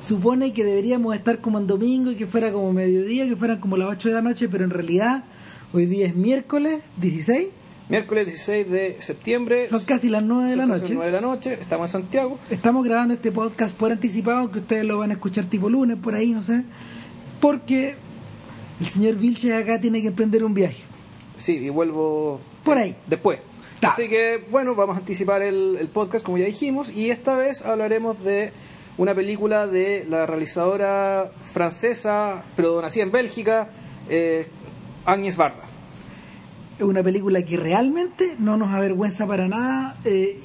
supone 0.00 0.52
que 0.52 0.64
deberíamos 0.64 1.14
estar 1.14 1.40
como 1.40 1.58
en 1.58 1.66
domingo 1.66 2.10
y 2.10 2.16
que 2.16 2.26
fuera 2.26 2.52
como 2.52 2.72
mediodía, 2.72 3.26
que 3.26 3.36
fueran 3.36 3.58
como 3.60 3.76
las 3.76 3.88
8 3.88 4.08
de 4.08 4.14
la 4.14 4.22
noche, 4.22 4.48
pero 4.48 4.64
en 4.64 4.70
realidad 4.70 5.24
hoy 5.72 5.86
día 5.86 6.06
es 6.06 6.14
miércoles 6.16 6.80
16. 6.96 7.48
Miércoles 7.88 8.26
16 8.26 8.70
de 8.70 8.96
septiembre. 8.98 9.68
Son 9.68 9.84
casi 9.84 10.08
las 10.08 10.22
9 10.22 10.50
de 10.50 10.56
la 10.56 10.66
noche. 10.66 10.80
las 10.80 10.90
9 10.90 11.06
de 11.06 11.12
la 11.12 11.20
noche. 11.20 11.52
Estamos 11.60 11.90
en 11.94 12.02
Santiago. 12.02 12.38
Estamos 12.50 12.84
grabando 12.84 13.14
este 13.14 13.30
podcast 13.30 13.76
por 13.76 13.92
anticipado, 13.92 14.50
que 14.50 14.60
ustedes 14.60 14.84
lo 14.84 14.98
van 14.98 15.10
a 15.10 15.14
escuchar 15.14 15.44
tipo 15.44 15.68
lunes, 15.68 15.98
por 15.98 16.14
ahí, 16.14 16.30
no 16.32 16.42
sé. 16.42 16.62
Porque 17.40 17.94
el 18.80 18.86
señor 18.86 19.16
Vilches 19.16 19.52
acá 19.52 19.80
tiene 19.80 20.00
que 20.00 20.08
emprender 20.08 20.44
un 20.44 20.54
viaje. 20.54 20.82
Sí, 21.36 21.56
y 21.58 21.68
vuelvo 21.68 22.40
Por 22.64 22.78
ahí. 22.78 22.96
después. 23.06 23.38
Ta. 23.80 23.88
Así 23.88 24.08
que, 24.08 24.42
bueno, 24.50 24.74
vamos 24.74 24.96
a 24.96 25.00
anticipar 25.00 25.42
el, 25.42 25.76
el 25.78 25.88
podcast, 25.88 26.24
como 26.24 26.38
ya 26.38 26.46
dijimos, 26.46 26.90
y 26.90 27.10
esta 27.10 27.36
vez 27.36 27.62
hablaremos 27.62 28.24
de 28.24 28.52
una 28.96 29.14
película 29.14 29.66
de 29.66 30.06
la 30.08 30.26
realizadora 30.26 31.30
francesa, 31.42 32.44
pero 32.56 32.80
nacida 32.80 33.02
en 33.02 33.12
Bélgica, 33.12 33.68
eh, 34.08 34.48
Agnès 35.04 35.36
Varda. 35.36 35.64
Es 36.78 36.84
una 36.84 37.02
película 37.02 37.42
que 37.42 37.56
realmente 37.56 38.36
no 38.38 38.56
nos 38.56 38.70
avergüenza 38.70 39.26
para 39.26 39.48
nada. 39.48 39.96
eh, 40.04 40.40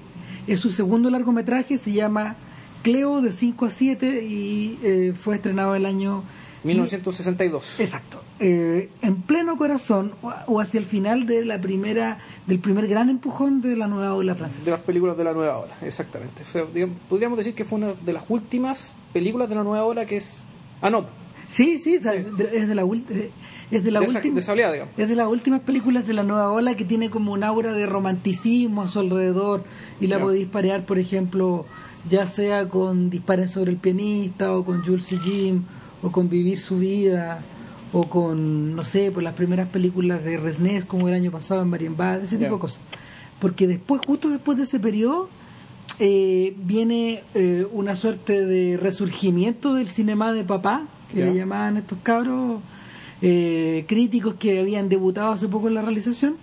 es 0.47 0.59
su 0.59 0.71
segundo 0.71 1.11
largometraje, 1.11 1.77
se 1.77 1.91
llama 1.91 2.35
Cleo 2.81 3.21
de 3.21 3.31
5 3.31 3.65
a 3.65 3.69
7 3.69 4.23
y 4.23 4.79
eh, 4.81 5.13
fue 5.19 5.35
estrenado 5.35 5.75
el 5.75 5.85
año 5.85 6.23
1962. 6.63 7.79
Exacto. 7.79 8.23
Eh, 8.41 8.89
en 9.01 9.21
pleno 9.23 9.57
corazón 9.57 10.13
o, 10.21 10.31
o 10.47 10.61
hacia 10.61 10.79
el 10.79 10.85
final 10.85 11.25
de 11.25 11.43
la 11.43 11.59
primera 11.59 12.19
del 12.47 12.59
primer 12.59 12.87
gran 12.87 13.09
empujón 13.09 13.61
de 13.61 13.75
la 13.75 13.87
nueva 13.87 14.13
ola 14.15 14.31
De 14.33 14.39
francesa. 14.39 14.71
las 14.71 14.79
películas 14.79 15.17
de 15.17 15.25
la 15.25 15.33
nueva 15.33 15.57
ola, 15.57 15.73
exactamente. 15.81 16.45
Fue, 16.45 16.65
digamos, 16.73 16.97
podríamos 17.09 17.37
decir 17.37 17.53
que 17.53 17.65
fue 17.65 17.79
una 17.79 17.93
de 17.93 18.13
las 18.13 18.23
últimas 18.29 18.93
películas 19.11 19.49
de 19.49 19.55
la 19.55 19.63
nueva 19.65 19.83
ola 19.83 20.05
que 20.05 20.15
es. 20.17 20.43
Ah, 20.81 20.89
no, 20.89 21.05
Sí, 21.49 21.79
sí, 21.79 21.97
o 21.97 22.01
sea, 22.01 22.11
de- 22.13 22.49
es 22.57 22.67
de 22.69 22.75
la 22.75 22.83
eh, 22.83 23.31
es 23.71 23.83
de 23.83 23.91
la 23.91 23.99
de 23.99 24.05
esa, 24.05 24.17
última 24.19 24.35
de 24.35 24.39
esa 24.39 24.51
oleada, 24.53 24.73
digamos. 24.73 24.93
es 24.97 25.09
de 25.09 25.15
las 25.15 25.27
últimas 25.27 25.59
películas 25.61 26.07
de 26.07 26.13
la 26.13 26.23
nueva 26.23 26.51
ola 26.51 26.75
que 26.75 26.85
tiene 26.85 27.09
como 27.09 27.33
un 27.33 27.43
aura 27.43 27.73
de 27.73 27.85
romanticismo 27.87 28.83
a 28.83 28.87
su 28.87 28.99
alrededor 28.99 29.63
y 29.99 30.07
la 30.07 30.17
Ya. 30.17 30.23
podéis 30.23 30.47
parear, 30.47 30.85
por 30.85 30.97
ejemplo, 30.99 31.65
ya 32.07 32.25
sea 32.27 32.69
con 32.69 33.09
Disparen 33.09 33.49
sobre 33.49 33.71
el 33.71 33.77
pianista 33.77 34.55
o 34.55 34.63
con 34.63 34.85
Jules 34.85 35.11
y 35.11 35.17
Jim 35.17 35.63
o 36.03 36.11
con 36.11 36.29
Vivir 36.29 36.57
su 36.59 36.77
vida 36.77 37.43
o 37.91 38.07
con, 38.07 38.75
no 38.75 38.83
sé, 38.83 39.11
por 39.11 39.23
las 39.23 39.33
primeras 39.33 39.67
películas 39.67 40.23
de 40.23 40.37
Resnés 40.37 40.85
como 40.85 41.07
el 41.07 41.13
año 41.13 41.31
pasado 41.31 41.61
en 41.61 41.69
Marienbad, 41.69 42.23
ese 42.23 42.37
tipo 42.37 42.55
de 42.55 42.59
cosas. 42.59 42.79
Porque 43.39 43.67
después, 43.67 44.01
justo 44.05 44.29
después 44.29 44.57
de 44.57 44.65
ese 44.65 44.79
periodo, 44.79 45.29
eh, 45.99 46.53
viene 46.57 47.23
eh, 47.33 47.65
una 47.71 47.95
suerte 47.95 48.45
de 48.45 48.77
resurgimiento 48.77 49.73
del 49.73 49.87
cinema 49.87 50.33
de 50.33 50.43
papá, 50.43 50.87
que 51.11 51.25
le 51.25 51.33
llamaban 51.33 51.77
estos 51.77 51.97
cabros 52.03 52.61
eh, 53.21 53.85
críticos 53.87 54.35
que 54.35 54.59
habían 54.59 54.89
debutado 54.89 55.31
hace 55.31 55.47
poco 55.47 55.67
en 55.67 55.73
la 55.73 55.81
realización, 55.81 56.35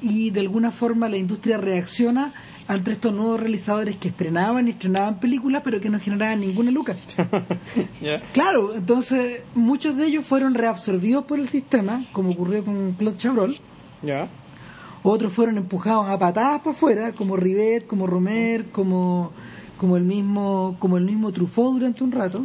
y 0.00 0.30
de 0.30 0.40
alguna 0.40 0.70
forma 0.70 1.08
la 1.08 1.16
industria 1.16 1.58
reacciona 1.58 2.32
ante 2.68 2.92
estos 2.92 3.12
nuevos 3.12 3.40
realizadores 3.40 3.96
que 3.96 4.08
estrenaban 4.08 4.66
y 4.66 4.70
estrenaban 4.70 5.20
películas, 5.20 5.62
pero 5.64 5.80
que 5.80 5.88
no 5.88 6.00
generaban 6.00 6.40
ninguna 6.40 6.70
luca. 6.70 6.96
Claro, 8.32 8.74
entonces 8.74 9.40
muchos 9.54 9.96
de 9.96 10.06
ellos 10.06 10.24
fueron 10.24 10.54
reabsorbidos 10.54 11.24
por 11.24 11.38
el 11.38 11.48
sistema, 11.48 12.04
como 12.12 12.30
ocurrió 12.30 12.64
con 12.64 12.92
Claude 12.92 13.16
Chabrol. 13.16 13.58
Otros 15.02 15.32
fueron 15.32 15.56
empujados 15.58 16.08
a 16.08 16.18
patadas 16.18 16.60
para 16.60 16.76
afuera, 16.76 17.12
como 17.12 17.36
Rivet, 17.36 17.86
como 17.86 18.06
Romer, 18.06 18.66
como, 18.66 19.32
como 19.76 19.96
el 19.96 20.04
mismo, 20.04 20.76
como 20.78 20.96
el 20.96 21.04
mismo 21.04 21.32
Truffaut 21.32 21.74
durante 21.74 22.02
un 22.04 22.12
rato. 22.12 22.44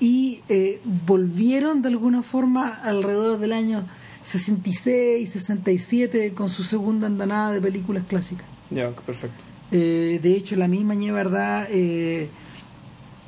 Y 0.00 0.40
eh, 0.48 0.80
volvieron 1.06 1.82
de 1.82 1.88
alguna 1.88 2.22
forma 2.22 2.68
alrededor 2.68 3.38
del 3.38 3.52
año 3.52 3.84
66, 4.24 5.30
67 5.30 6.34
con 6.34 6.48
su 6.48 6.64
segunda 6.64 7.06
andanada 7.06 7.52
de 7.52 7.60
películas 7.60 8.04
clásicas. 8.08 8.55
Ya, 8.70 8.90
perfecto. 8.90 9.44
Eh, 9.72 10.20
de 10.22 10.32
hecho, 10.32 10.56
la 10.56 10.68
misma 10.68 10.94
Ñe 10.94 11.12
Verdad 11.12 11.66
eh, 11.70 12.28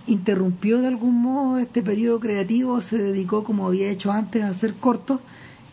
interrumpió 0.07 0.81
de 0.81 0.89
algún 0.89 1.21
modo 1.21 1.59
este 1.59 1.83
periodo 1.83 2.21
creativo, 2.21 2.81
se 2.81 2.99
dedicó, 2.99 3.45
como 3.45 3.67
había 3.67 3.91
hecho 3.91 4.13
antes, 4.13 4.43
a 4.43 4.51
hacer 4.51 4.75
cortos 4.75 5.21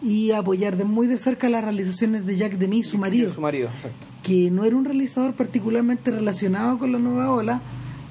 y 0.02 0.32
a 0.32 0.40
apoyar 0.40 0.78
de 0.78 0.84
muy 0.84 1.08
de 1.08 1.18
cerca 1.18 1.50
las 1.50 1.64
realizaciones 1.64 2.26
de 2.26 2.36
Jacques 2.36 2.60
Demy, 2.60 2.84
su 2.84 2.98
marido, 2.98 3.30
Su 3.30 3.42
marido, 3.42 3.70
exacto. 3.70 4.08
que 4.24 4.52
no 4.52 4.66
era 4.66 4.76
un 4.76 4.86
realizador 4.86 5.34
particularmente 5.34 6.12
relacionado 6.12 6.78
con 6.78 6.92
la 6.92 7.00
nueva 7.00 7.32
ola, 7.32 7.62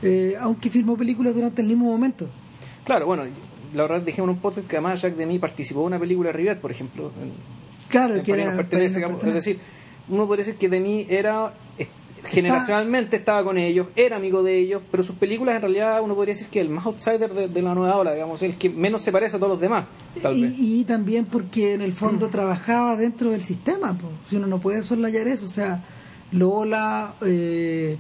eh, 0.03 0.35
aunque 0.41 0.71
filmó 0.71 0.97
películas 0.97 1.35
durante 1.35 1.63
el 1.63 1.69
mismo 1.69 1.87
momento. 1.87 2.27
Claro, 2.85 3.07
bueno, 3.07 3.25
la 3.75 3.83
verdad 3.83 4.01
dijimos 4.01 4.29
en 4.29 4.37
un 4.37 4.41
podcast 4.41 4.67
que 4.67 4.77
además 4.77 5.03
Jacques 5.03 5.19
Demy 5.19 5.39
participó 5.39 5.81
en 5.81 5.87
una 5.87 5.99
película 5.99 6.29
de 6.29 6.33
Rivet, 6.33 6.61
por 6.61 6.71
ejemplo. 6.71 7.13
En, 7.23 7.33
Claro, 7.89 8.17
en 8.17 8.23
que 8.23 8.33
era, 8.33 8.57
pertenece, 8.57 9.01
es 9.01 9.35
decir, 9.35 9.59
uno 10.09 10.27
podría 10.27 10.45
decir 10.45 10.57
que 10.57 10.69
Demy 10.69 11.07
era 11.09 11.55
eh, 11.79 11.89
generacionalmente 12.25 13.17
estaba 13.17 13.45
con 13.45 13.59
ellos, 13.59 13.89
era 13.97 14.17
amigo 14.17 14.43
de 14.43 14.59
ellos, 14.59 14.83
pero 14.91 15.03
sus 15.03 15.17
películas 15.17 15.57
en 15.57 15.63
realidad 15.63 16.03
uno 16.03 16.15
podría 16.15 16.35
decir 16.35 16.49
que 16.49 16.61
el 16.61 16.71
más 16.71 16.87
outsider 16.87 17.33
de, 17.33 17.49
de 17.49 17.63
la 17.63 17.75
nueva 17.75 17.97
ola, 17.97 18.13
digamos, 18.13 18.43
el 18.43 18.57
que 18.57 18.71
menos 18.71 19.01
se 19.01 19.13
parece 19.13 19.37
a 19.37 19.39
todos 19.39 19.53
los 19.53 19.61
demás, 19.61 19.85
tal 20.23 20.41
vez. 20.41 20.53
Y, 20.59 20.81
y 20.81 20.85
también 20.85 21.27
porque 21.27 21.75
en 21.75 21.81
el 21.81 21.93
fondo 21.93 22.29
trabajaba 22.29 22.97
dentro 22.97 23.31
del 23.31 23.43
sistema, 23.43 23.97
po. 23.97 24.09
si 24.29 24.37
uno 24.37 24.47
no 24.47 24.61
puede 24.61 24.83
soslayar 24.83 25.29
eso, 25.29 25.45
o 25.45 25.49
sea, 25.49 25.83
Lola, 26.33 27.15
eh, 27.23 27.97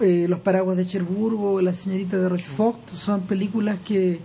eh, 0.00 0.26
Los 0.28 0.40
Paraguas 0.40 0.76
de 0.76 0.86
Cherburgo, 0.86 1.60
La 1.60 1.74
Señorita 1.74 2.18
de 2.18 2.28
Rochefort, 2.28 2.88
son 2.88 3.22
películas 3.22 3.78
que, 3.84 4.18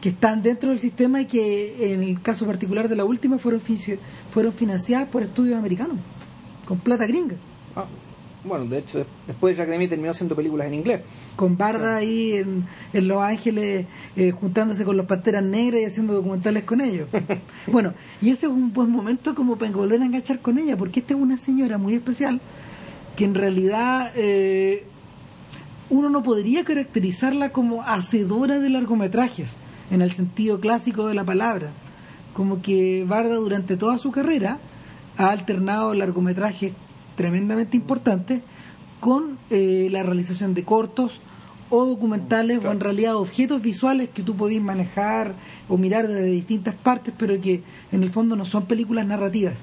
que 0.00 0.10
están 0.10 0.42
dentro 0.42 0.70
del 0.70 0.80
sistema 0.80 1.20
y 1.20 1.26
que 1.26 1.92
en 1.92 2.02
el 2.02 2.20
caso 2.22 2.46
particular 2.46 2.88
de 2.88 2.96
la 2.96 3.04
última 3.04 3.38
fueron, 3.38 3.60
fueron 4.30 4.52
financiadas 4.52 5.08
por 5.08 5.22
estudios 5.22 5.58
americanos, 5.58 5.96
con 6.70 6.78
plata 6.78 7.04
gringa. 7.06 7.34
Ah, 7.74 7.84
bueno, 8.44 8.64
de 8.66 8.78
hecho, 8.78 8.98
de- 8.98 9.06
después 9.26 9.56
Jacques 9.56 9.72
Demy 9.72 9.88
terminó 9.88 10.12
haciendo 10.12 10.36
películas 10.36 10.68
en 10.68 10.74
inglés. 10.74 11.00
con 11.34 11.56
Barda 11.56 11.96
ahí 11.96 12.34
en, 12.36 12.64
en 12.92 13.08
Los 13.08 13.20
Ángeles 13.22 13.86
eh, 14.16 14.30
juntándose 14.30 14.84
con 14.84 14.96
los 14.96 15.06
Panteras 15.06 15.42
Negras 15.42 15.82
y 15.82 15.84
haciendo 15.86 16.14
documentales 16.14 16.62
con 16.64 16.80
ellos. 16.80 17.08
bueno, 17.66 17.92
y 18.22 18.30
ese 18.30 18.46
es 18.46 18.52
un 18.52 18.72
buen 18.72 18.88
momento 18.90 19.34
como 19.34 19.56
para 19.56 19.72
volver 19.72 20.00
a 20.00 20.04
enganchar 20.06 20.38
con 20.40 20.58
ella, 20.58 20.76
porque 20.76 21.00
esta 21.00 21.14
es 21.14 21.20
una 21.20 21.36
señora 21.36 21.76
muy 21.76 21.94
especial 21.94 22.40
que 23.16 23.24
en 23.24 23.34
realidad 23.34 24.12
eh, 24.14 24.84
uno 25.90 26.08
no 26.08 26.22
podría 26.22 26.64
caracterizarla 26.64 27.50
como 27.50 27.82
hacedora 27.82 28.60
de 28.60 28.70
largometrajes, 28.70 29.56
en 29.90 30.02
el 30.02 30.12
sentido 30.12 30.60
clásico 30.60 31.08
de 31.08 31.14
la 31.14 31.24
palabra. 31.24 31.70
Como 32.32 32.62
que 32.62 33.04
Barda 33.08 33.34
durante 33.34 33.76
toda 33.76 33.98
su 33.98 34.12
carrera 34.12 34.58
ha 35.20 35.32
alternado 35.32 35.92
largometrajes 35.92 36.72
tremendamente 37.14 37.76
importantes 37.76 38.40
con 39.00 39.38
eh, 39.50 39.88
la 39.90 40.02
realización 40.02 40.54
de 40.54 40.64
cortos 40.64 41.20
o 41.68 41.84
documentales 41.84 42.64
o 42.64 42.70
en 42.70 42.80
realidad 42.80 43.16
objetos 43.16 43.60
visuales 43.60 44.08
que 44.08 44.22
tú 44.22 44.34
podís 44.34 44.62
manejar 44.62 45.34
o 45.68 45.76
mirar 45.76 46.08
desde 46.08 46.24
distintas 46.24 46.74
partes, 46.74 47.12
pero 47.18 47.38
que 47.38 47.62
en 47.92 48.02
el 48.02 48.08
fondo 48.08 48.34
no 48.34 48.46
son 48.46 48.64
películas 48.64 49.04
narrativas. 49.06 49.58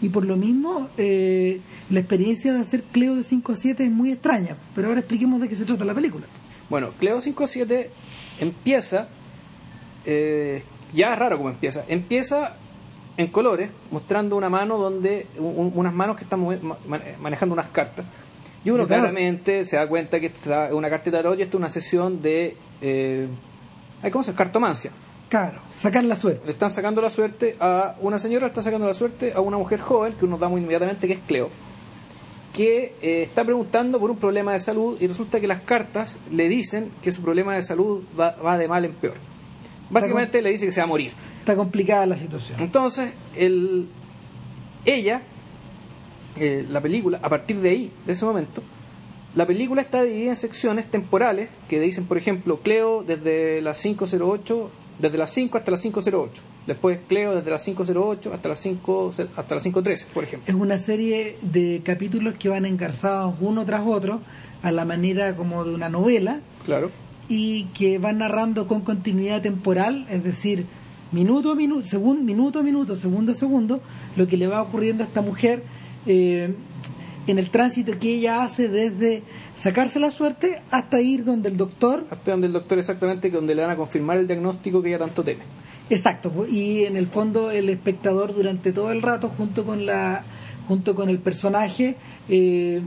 Y 0.00 0.08
por 0.08 0.24
lo 0.24 0.36
mismo, 0.36 0.88
eh, 0.96 1.60
la 1.90 2.00
experiencia 2.00 2.54
de 2.54 2.60
hacer 2.60 2.82
Cleo 2.84 3.14
de 3.14 3.24
5 3.24 3.52
a 3.52 3.56
7 3.56 3.84
es 3.84 3.90
muy 3.90 4.10
extraña. 4.10 4.56
Pero 4.74 4.88
ahora 4.88 5.00
expliquemos 5.00 5.38
de 5.38 5.48
qué 5.48 5.54
se 5.54 5.66
trata 5.66 5.84
la 5.84 5.94
película. 5.94 6.24
Bueno, 6.70 6.92
Cleo 6.98 7.20
57 7.20 7.90
empieza, 8.40 9.08
eh, 10.06 10.62
ya 10.94 11.12
es 11.12 11.18
raro 11.18 11.36
como 11.36 11.50
empieza, 11.50 11.84
empieza 11.88 12.56
en 13.16 13.28
colores, 13.28 13.70
mostrando 13.90 14.36
una 14.36 14.48
mano 14.48 14.76
donde, 14.78 15.26
un- 15.38 15.72
unas 15.74 15.92
manos 15.94 16.16
que 16.16 16.24
están 16.24 16.44
manejando 17.20 17.52
unas 17.52 17.68
cartas. 17.68 18.04
Y 18.64 18.70
uno 18.70 18.84
claramente 19.02 19.64
se 19.66 19.76
da 19.76 19.86
cuenta 19.86 20.18
que 20.20 20.26
esto 20.26 20.64
es 20.64 20.72
una 20.72 20.88
carta 20.88 21.04
de 21.10 21.16
tarot 21.16 21.38
y 21.38 21.42
esto 21.42 21.56
es 21.56 21.60
una 21.60 21.68
sesión 21.68 22.22
de, 22.22 22.56
eh, 22.80 23.28
¿cómo 24.10 24.22
se 24.22 24.28
llama? 24.32 24.38
Cartomancia. 24.38 24.90
Claro, 25.28 25.60
sacar 25.78 26.02
la 26.04 26.16
suerte. 26.16 26.42
Le 26.46 26.52
están 26.52 26.70
sacando 26.70 27.00
la 27.02 27.10
suerte 27.10 27.56
a 27.60 27.96
una 28.00 28.18
señora, 28.18 28.46
le 28.46 28.48
está 28.48 28.62
sacando 28.62 28.86
la 28.86 28.94
suerte 28.94 29.32
a 29.34 29.40
una 29.40 29.58
mujer 29.58 29.80
joven, 29.80 30.12
que 30.14 30.24
uno 30.24 30.38
da 30.38 30.48
muy 30.48 30.60
inmediatamente 30.60 31.06
que 31.06 31.14
es 31.14 31.18
Cleo, 31.26 31.50
que 32.52 32.94
eh, 33.02 33.22
está 33.22 33.44
preguntando 33.44 33.98
por 33.98 34.10
un 34.10 34.16
problema 34.16 34.52
de 34.52 34.60
salud 34.60 34.96
y 35.00 35.06
resulta 35.08 35.40
que 35.40 35.46
las 35.48 35.60
cartas 35.62 36.18
le 36.30 36.48
dicen 36.48 36.90
que 37.02 37.10
su 37.10 37.20
problema 37.22 37.54
de 37.54 37.62
salud 37.62 38.04
va, 38.18 38.34
va 38.44 38.56
de 38.58 38.68
mal 38.68 38.84
en 38.84 38.92
peor. 38.92 39.14
Básicamente 39.90 40.40
le 40.40 40.50
dice 40.50 40.66
que 40.66 40.72
se 40.72 40.80
va 40.80 40.84
a 40.84 40.88
morir. 40.88 41.12
Está 41.44 41.56
complicada 41.56 42.06
la 42.06 42.16
situación. 42.16 42.58
Entonces, 42.58 43.12
el, 43.36 43.86
ella, 44.86 45.20
eh, 46.36 46.64
la 46.70 46.80
película, 46.80 47.20
a 47.22 47.28
partir 47.28 47.60
de 47.60 47.68
ahí, 47.68 47.92
de 48.06 48.14
ese 48.14 48.24
momento, 48.24 48.62
la 49.34 49.46
película 49.46 49.82
está 49.82 50.02
dividida 50.02 50.30
en 50.30 50.36
secciones 50.36 50.90
temporales 50.90 51.50
que 51.68 51.80
dicen, 51.80 52.06
por 52.06 52.16
ejemplo, 52.16 52.60
Cleo 52.60 53.02
desde 53.06 53.60
las 53.60 53.78
508, 53.78 54.70
desde 55.00 55.18
las 55.18 55.30
5 55.34 55.58
hasta 55.58 55.70
las 55.70 55.82
508. 55.82 56.42
Después 56.66 56.98
Cleo 57.08 57.34
desde 57.34 57.50
las 57.50 57.62
508 57.62 58.32
hasta 58.32 58.48
las 58.48 58.58
5 58.60 59.10
hasta 59.36 59.54
las 59.54 59.64
513, 59.64 60.06
por 60.14 60.24
ejemplo. 60.24 60.50
Es 60.54 60.58
una 60.58 60.78
serie 60.78 61.36
de 61.42 61.82
capítulos 61.84 62.36
que 62.38 62.48
van 62.48 62.64
engarzados 62.64 63.34
uno 63.42 63.66
tras 63.66 63.82
otro 63.86 64.20
a 64.62 64.72
la 64.72 64.86
manera 64.86 65.36
como 65.36 65.62
de 65.64 65.74
una 65.74 65.90
novela 65.90 66.40
Claro. 66.64 66.90
y 67.28 67.64
que 67.74 67.98
va 67.98 68.14
narrando 68.14 68.66
con 68.66 68.80
continuidad 68.80 69.42
temporal, 69.42 70.06
es 70.08 70.24
decir, 70.24 70.64
minuto 71.14 71.52
a 71.52 71.54
minuto, 71.54 71.86
segundo, 71.86 72.22
minuto 72.22 72.58
a 72.58 72.62
minuto, 72.62 72.96
segundo 72.96 73.32
a 73.32 73.34
segundo, 73.34 73.80
lo 74.16 74.26
que 74.26 74.36
le 74.36 74.48
va 74.48 74.60
ocurriendo 74.60 75.04
a 75.04 75.06
esta 75.06 75.22
mujer 75.22 75.62
eh, 76.06 76.54
en 77.26 77.38
el 77.38 77.50
tránsito 77.50 77.98
que 77.98 78.14
ella 78.14 78.42
hace 78.42 78.68
desde 78.68 79.22
sacarse 79.54 79.98
la 80.00 80.10
suerte 80.10 80.60
hasta 80.70 81.00
ir 81.00 81.24
donde 81.24 81.48
el 81.48 81.56
doctor. 81.56 82.04
Hasta 82.10 82.32
donde 82.32 82.48
el 82.48 82.52
doctor 82.52 82.78
exactamente, 82.78 83.30
donde 83.30 83.54
le 83.54 83.62
van 83.62 83.70
a 83.70 83.76
confirmar 83.76 84.18
el 84.18 84.26
diagnóstico 84.26 84.82
que 84.82 84.88
ella 84.88 84.98
tanto 84.98 85.22
teme. 85.22 85.44
Exacto, 85.88 86.46
y 86.50 86.84
en 86.84 86.96
el 86.96 87.06
fondo 87.06 87.50
el 87.50 87.68
espectador 87.68 88.34
durante 88.34 88.72
todo 88.72 88.90
el 88.90 89.02
rato, 89.02 89.28
junto 89.28 89.64
con 89.64 89.86
la, 89.86 90.24
junto 90.66 90.94
con 90.94 91.08
el 91.10 91.18
personaje, 91.18 91.96
eh, 92.28 92.82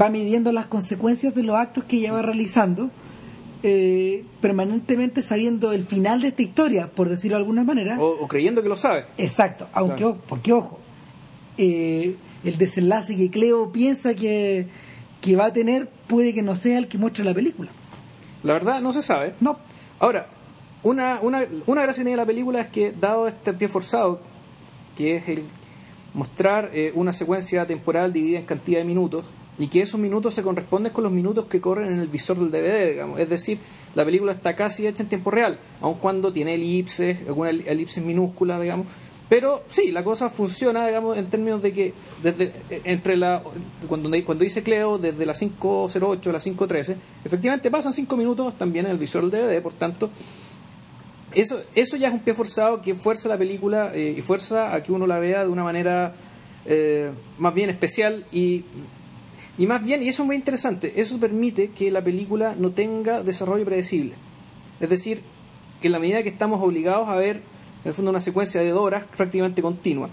va 0.00 0.10
midiendo 0.10 0.52
las 0.52 0.66
consecuencias 0.66 1.34
de 1.34 1.42
los 1.42 1.56
actos 1.56 1.84
que 1.84 1.96
ella 1.96 2.12
va 2.12 2.22
realizando, 2.22 2.90
eh, 3.68 4.24
permanentemente 4.40 5.22
sabiendo 5.22 5.72
el 5.72 5.84
final 5.84 6.20
de 6.20 6.28
esta 6.28 6.40
historia, 6.40 6.86
por 6.86 7.08
decirlo 7.08 7.36
de 7.36 7.40
alguna 7.40 7.64
manera. 7.64 7.98
O, 8.00 8.28
creyendo 8.28 8.62
que 8.62 8.68
lo 8.68 8.76
sabe. 8.76 9.06
Exacto, 9.18 9.66
aunque 9.72 10.14
porque 10.28 10.52
ojo, 10.52 10.78
eh, 11.58 12.14
el 12.44 12.58
desenlace 12.58 13.16
que 13.16 13.28
Cleo 13.28 13.72
piensa 13.72 14.14
que, 14.14 14.68
que 15.20 15.34
va 15.34 15.46
a 15.46 15.52
tener 15.52 15.88
puede 16.06 16.32
que 16.32 16.42
no 16.42 16.54
sea 16.54 16.78
el 16.78 16.86
que 16.86 16.96
muestra 16.96 17.24
la 17.24 17.34
película. 17.34 17.68
La 18.44 18.52
verdad 18.52 18.80
no 18.80 18.92
se 18.92 19.02
sabe. 19.02 19.34
No. 19.40 19.58
Ahora, 19.98 20.28
una, 20.84 21.18
una, 21.20 21.44
una 21.66 21.82
gracia 21.82 22.02
que 22.02 22.06
tiene 22.06 22.16
la 22.16 22.24
película 22.24 22.60
es 22.60 22.68
que, 22.68 22.92
dado 22.92 23.26
este 23.26 23.52
pie 23.52 23.66
forzado, 23.66 24.20
que 24.96 25.16
es 25.16 25.28
el 25.28 25.42
mostrar 26.14 26.70
eh, 26.72 26.92
una 26.94 27.12
secuencia 27.12 27.66
temporal 27.66 28.12
dividida 28.12 28.38
en 28.38 28.46
cantidad 28.46 28.78
de 28.78 28.84
minutos, 28.84 29.24
y 29.58 29.68
que 29.68 29.82
esos 29.82 29.98
minutos 30.00 30.34
se 30.34 30.42
corresponden 30.42 30.92
con 30.92 31.04
los 31.04 31.12
minutos 31.12 31.46
que 31.46 31.60
corren 31.60 31.92
en 31.92 32.00
el 32.00 32.08
visor 32.08 32.38
del 32.38 32.50
DVD, 32.50 32.90
digamos. 32.90 33.20
Es 33.20 33.28
decir, 33.28 33.58
la 33.94 34.04
película 34.04 34.32
está 34.32 34.54
casi 34.54 34.86
hecha 34.86 35.02
en 35.02 35.08
tiempo 35.08 35.30
real, 35.30 35.58
aun 35.80 35.94
cuando 35.94 36.32
tiene 36.32 36.54
elipses, 36.54 37.22
alguna 37.26 37.50
elipsis 37.50 38.02
minúscula, 38.02 38.60
digamos. 38.60 38.86
Pero 39.28 39.64
sí, 39.68 39.90
la 39.90 40.04
cosa 40.04 40.30
funciona, 40.30 40.86
digamos, 40.86 41.18
en 41.18 41.28
términos 41.28 41.60
de 41.60 41.72
que 41.72 41.94
desde 42.22 42.52
entre 42.84 43.16
la 43.16 43.42
cuando, 43.88 44.08
cuando 44.24 44.44
dice 44.44 44.62
Cleo, 44.62 44.98
desde 44.98 45.26
las 45.26 45.42
5.08 45.42 46.28
a 46.28 46.32
las 46.32 46.46
5.13, 46.46 46.96
efectivamente 47.24 47.70
pasan 47.70 47.92
5 47.92 48.16
minutos 48.16 48.56
también 48.56 48.86
en 48.86 48.92
el 48.92 48.98
visor 48.98 49.28
del 49.28 49.42
DVD, 49.42 49.60
por 49.62 49.72
tanto, 49.72 50.10
eso, 51.32 51.60
eso 51.74 51.96
ya 51.96 52.08
es 52.08 52.14
un 52.14 52.20
pie 52.20 52.34
forzado 52.34 52.80
que 52.80 52.94
fuerza 52.94 53.28
la 53.28 53.36
película 53.36 53.90
eh, 53.94 54.14
y 54.16 54.22
fuerza 54.22 54.74
a 54.74 54.82
que 54.82 54.92
uno 54.92 55.06
la 55.06 55.18
vea 55.18 55.44
de 55.44 55.50
una 55.50 55.64
manera 55.64 56.14
eh, 56.64 57.10
más 57.38 57.52
bien 57.52 57.68
especial 57.68 58.24
y, 58.32 58.64
y 59.58 59.66
más 59.66 59.84
bien, 59.84 60.02
y 60.02 60.08
eso 60.08 60.22
es 60.22 60.26
muy 60.26 60.36
interesante, 60.36 60.92
eso 60.96 61.18
permite 61.18 61.70
que 61.70 61.90
la 61.90 62.02
película 62.02 62.54
no 62.58 62.70
tenga 62.70 63.22
desarrollo 63.22 63.64
predecible. 63.64 64.14
Es 64.80 64.88
decir, 64.88 65.22
que 65.80 65.88
en 65.88 65.92
la 65.92 65.98
medida 65.98 66.22
que 66.22 66.28
estamos 66.28 66.62
obligados 66.62 67.08
a 67.08 67.16
ver, 67.16 67.36
en 67.36 67.88
el 67.88 67.94
fondo, 67.94 68.10
una 68.10 68.20
secuencia 68.20 68.60
de 68.60 68.72
horas 68.72 69.04
prácticamente 69.16 69.62
continua, 69.62 70.10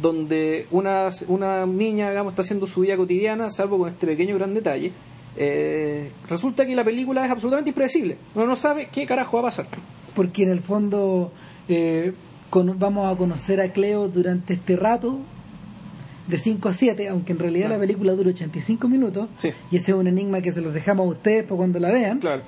donde 0.00 0.66
una, 0.70 1.10
una 1.28 1.66
niña, 1.66 2.10
digamos, 2.10 2.32
está 2.32 2.42
haciendo 2.42 2.66
su 2.66 2.80
vida 2.80 2.96
cotidiana, 2.96 3.50
salvo 3.50 3.78
con 3.78 3.88
este 3.88 4.06
pequeño 4.06 4.36
gran 4.36 4.54
detalle, 4.54 4.92
eh, 5.36 6.10
resulta 6.28 6.66
que 6.66 6.74
la 6.74 6.84
película 6.84 7.24
es 7.24 7.30
absolutamente 7.30 7.70
impredecible. 7.70 8.16
Uno 8.34 8.46
no 8.46 8.56
sabe 8.56 8.88
qué 8.92 9.06
carajo 9.06 9.36
va 9.36 9.40
a 9.40 9.44
pasar 9.44 9.66
porque 10.18 10.42
en 10.42 10.50
el 10.50 10.60
fondo 10.60 11.30
eh, 11.68 12.12
vamos 12.50 13.14
a 13.14 13.16
conocer 13.16 13.60
a 13.60 13.72
Cleo 13.72 14.08
durante 14.08 14.54
este 14.54 14.74
rato 14.74 15.20
de 16.28 16.38
5 16.38 16.68
a 16.68 16.72
7, 16.72 17.08
aunque 17.08 17.32
en 17.32 17.38
realidad 17.38 17.70
la 17.70 17.78
película 17.78 18.12
dura 18.12 18.30
85 18.30 18.86
minutos, 18.88 19.28
y 19.70 19.76
ese 19.76 19.92
es 19.92 19.96
un 19.96 20.06
enigma 20.06 20.40
que 20.40 20.52
se 20.52 20.60
los 20.60 20.74
dejamos 20.74 21.06
a 21.06 21.10
ustedes 21.10 21.44
para 21.44 21.56
cuando 21.56 21.78
la 21.78 21.90
vean. 21.90 22.18
Claro. 22.20 22.42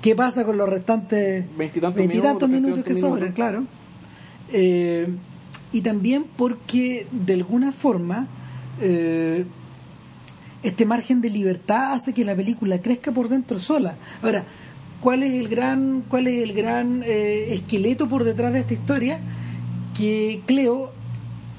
¿Qué 0.00 0.14
pasa 0.14 0.44
con 0.44 0.56
los 0.56 0.68
restantes 0.68 1.44
veintitantos 1.56 2.48
minutos, 2.48 2.84
que 2.84 2.94
sobran? 2.94 3.32
Claro. 3.32 3.64
Eh, 4.52 5.08
y 5.72 5.80
también 5.80 6.24
porque 6.36 7.06
de 7.10 7.32
alguna 7.34 7.72
forma 7.72 8.28
eh, 8.80 9.44
este 10.62 10.86
margen 10.86 11.20
de 11.20 11.30
libertad 11.30 11.92
hace 11.94 12.12
que 12.12 12.24
la 12.24 12.36
película 12.36 12.80
crezca 12.80 13.12
por 13.12 13.28
dentro 13.28 13.58
sola. 13.58 13.96
Ahora, 14.22 14.44
cuál 15.00 15.22
es 15.22 15.32
el 15.32 15.48
gran, 15.48 16.04
cuál 16.08 16.28
es 16.28 16.42
el 16.42 16.52
gran 16.52 17.02
eh, 17.04 17.54
esqueleto 17.54 18.08
por 18.08 18.24
detrás 18.24 18.52
de 18.52 18.60
esta 18.60 18.74
historia 18.74 19.18
que 19.96 20.40
Cleo 20.46 20.92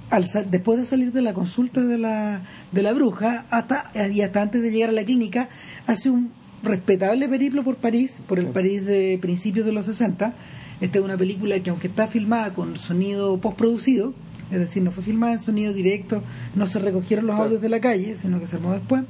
al, 0.09 0.25
después 0.49 0.79
de 0.79 0.85
salir 0.85 1.11
de 1.11 1.21
la 1.21 1.33
consulta 1.33 1.81
de 1.81 1.97
la, 1.97 2.41
de 2.71 2.83
la 2.83 2.93
bruja 2.93 3.45
hasta 3.49 3.91
y 4.11 4.21
hasta 4.21 4.41
antes 4.41 4.61
de 4.61 4.71
llegar 4.71 4.89
a 4.89 4.93
la 4.93 5.03
clínica 5.03 5.49
hace 5.87 6.09
un 6.09 6.31
respetable 6.63 7.27
periplo 7.27 7.63
por 7.63 7.75
París 7.75 8.21
por 8.27 8.39
el 8.39 8.47
París 8.47 8.85
de 8.85 9.17
principios 9.21 9.65
de 9.65 9.71
los 9.71 9.85
60 9.85 10.33
esta 10.81 10.97
es 10.97 11.03
una 11.03 11.17
película 11.17 11.59
que 11.59 11.69
aunque 11.69 11.87
está 11.87 12.07
filmada 12.07 12.53
con 12.53 12.77
sonido 12.77 13.37
postproducido 13.39 14.13
es 14.51 14.59
decir 14.59 14.83
no 14.83 14.91
fue 14.91 15.03
filmada 15.03 15.33
en 15.33 15.39
sonido 15.39 15.73
directo 15.73 16.23
no 16.55 16.67
se 16.67 16.79
recogieron 16.79 17.27
los 17.27 17.39
audios 17.39 17.61
de 17.61 17.69
la 17.69 17.79
calle 17.79 18.15
sino 18.15 18.39
que 18.39 18.47
se 18.47 18.55
armó 18.55 18.73
después 18.73 19.03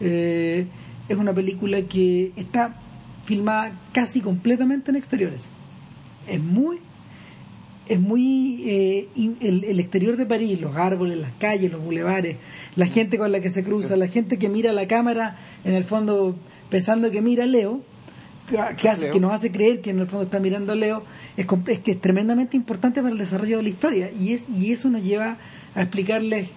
eh, 0.00 0.66
es 1.08 1.16
una 1.16 1.32
película 1.32 1.82
que 1.82 2.32
está 2.36 2.74
filmada 3.24 3.72
casi 3.92 4.20
completamente 4.20 4.90
en 4.90 4.96
exteriores. 4.96 5.46
Es 6.26 6.40
muy 6.42 6.78
es 7.86 8.00
muy 8.00 8.62
eh, 8.66 9.08
el, 9.40 9.78
exterior 9.80 10.16
de 10.16 10.26
París, 10.26 10.60
los 10.60 10.76
árboles, 10.76 11.18
las 11.18 11.32
calles, 11.38 11.70
los 11.70 11.82
bulevares, 11.82 12.36
la 12.76 12.86
gente 12.86 13.18
con 13.18 13.32
la 13.32 13.40
que 13.40 13.50
se 13.50 13.62
cruza, 13.64 13.96
la 13.96 14.08
gente 14.08 14.38
que 14.38 14.48
mira 14.48 14.72
la 14.72 14.88
cámara, 14.88 15.38
en 15.64 15.74
el 15.74 15.84
fondo 15.84 16.36
pensando 16.70 17.10
que 17.10 17.20
mira 17.20 17.44
a 17.44 17.46
Leo, 17.46 17.80
que, 18.78 18.88
hace, 18.88 19.10
que 19.10 19.20
nos 19.20 19.32
hace 19.32 19.50
creer 19.50 19.80
que 19.80 19.90
en 19.90 20.00
el 20.00 20.06
fondo 20.06 20.24
está 20.24 20.40
mirando 20.40 20.72
a 20.72 20.76
Leo, 20.76 21.02
es, 21.36 21.46
es 21.68 21.78
que 21.80 21.92
es 21.92 22.00
tremendamente 22.00 22.56
importante 22.56 23.00
para 23.00 23.12
el 23.12 23.18
desarrollo 23.18 23.58
de 23.58 23.62
la 23.62 23.68
historia 23.68 24.10
y, 24.18 24.32
es, 24.32 24.46
y 24.48 24.72
eso 24.72 24.90
nos 24.90 25.02
lleva 25.02 25.38
a 25.74 25.82
explicarles 25.82 26.48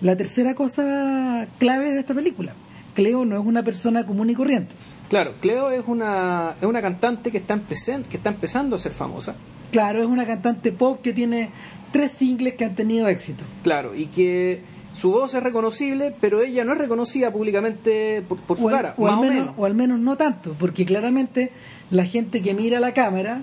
la 0.00 0.16
tercera 0.16 0.54
cosa 0.54 1.48
clave 1.58 1.92
de 1.92 2.00
esta 2.00 2.14
película. 2.14 2.54
Cleo 2.94 3.24
no 3.24 3.38
es 3.38 3.46
una 3.46 3.62
persona 3.62 4.06
común 4.06 4.30
y 4.30 4.34
corriente 4.34 4.74
Claro, 5.08 5.34
Cleo 5.40 5.70
es 5.70 5.84
una, 5.86 6.54
es 6.60 6.64
una 6.64 6.82
cantante 6.82 7.30
que 7.30 7.38
está, 7.38 7.54
empezando, 7.54 8.08
que 8.08 8.18
está 8.18 8.28
empezando 8.28 8.76
a 8.76 8.78
ser 8.78 8.92
famosa. 8.92 9.34
Claro, 9.70 10.00
es 10.00 10.06
una 10.06 10.26
cantante 10.26 10.72
pop 10.72 11.00
que 11.02 11.12
tiene 11.12 11.50
tres 11.92 12.12
singles 12.12 12.54
que 12.54 12.64
han 12.64 12.74
tenido 12.74 13.08
éxito. 13.08 13.44
Claro, 13.62 13.94
y 13.94 14.06
que 14.06 14.62
su 14.92 15.12
voz 15.12 15.34
es 15.34 15.42
reconocible, 15.42 16.14
pero 16.20 16.40
ella 16.40 16.64
no 16.64 16.72
es 16.72 16.78
reconocida 16.78 17.32
públicamente 17.32 18.22
por, 18.22 18.56
su 18.56 18.66
cara, 18.66 18.94
o 18.96 19.06
al 19.06 19.20
menos, 19.20 19.54
O 19.56 19.64
al 19.64 19.74
menos 19.74 19.98
no 20.00 20.16
tanto, 20.16 20.54
porque 20.58 20.84
claramente 20.84 21.52
la 21.90 22.04
gente 22.04 22.42
que 22.42 22.54
mira 22.54 22.80
la 22.80 22.94
cámara 22.94 23.42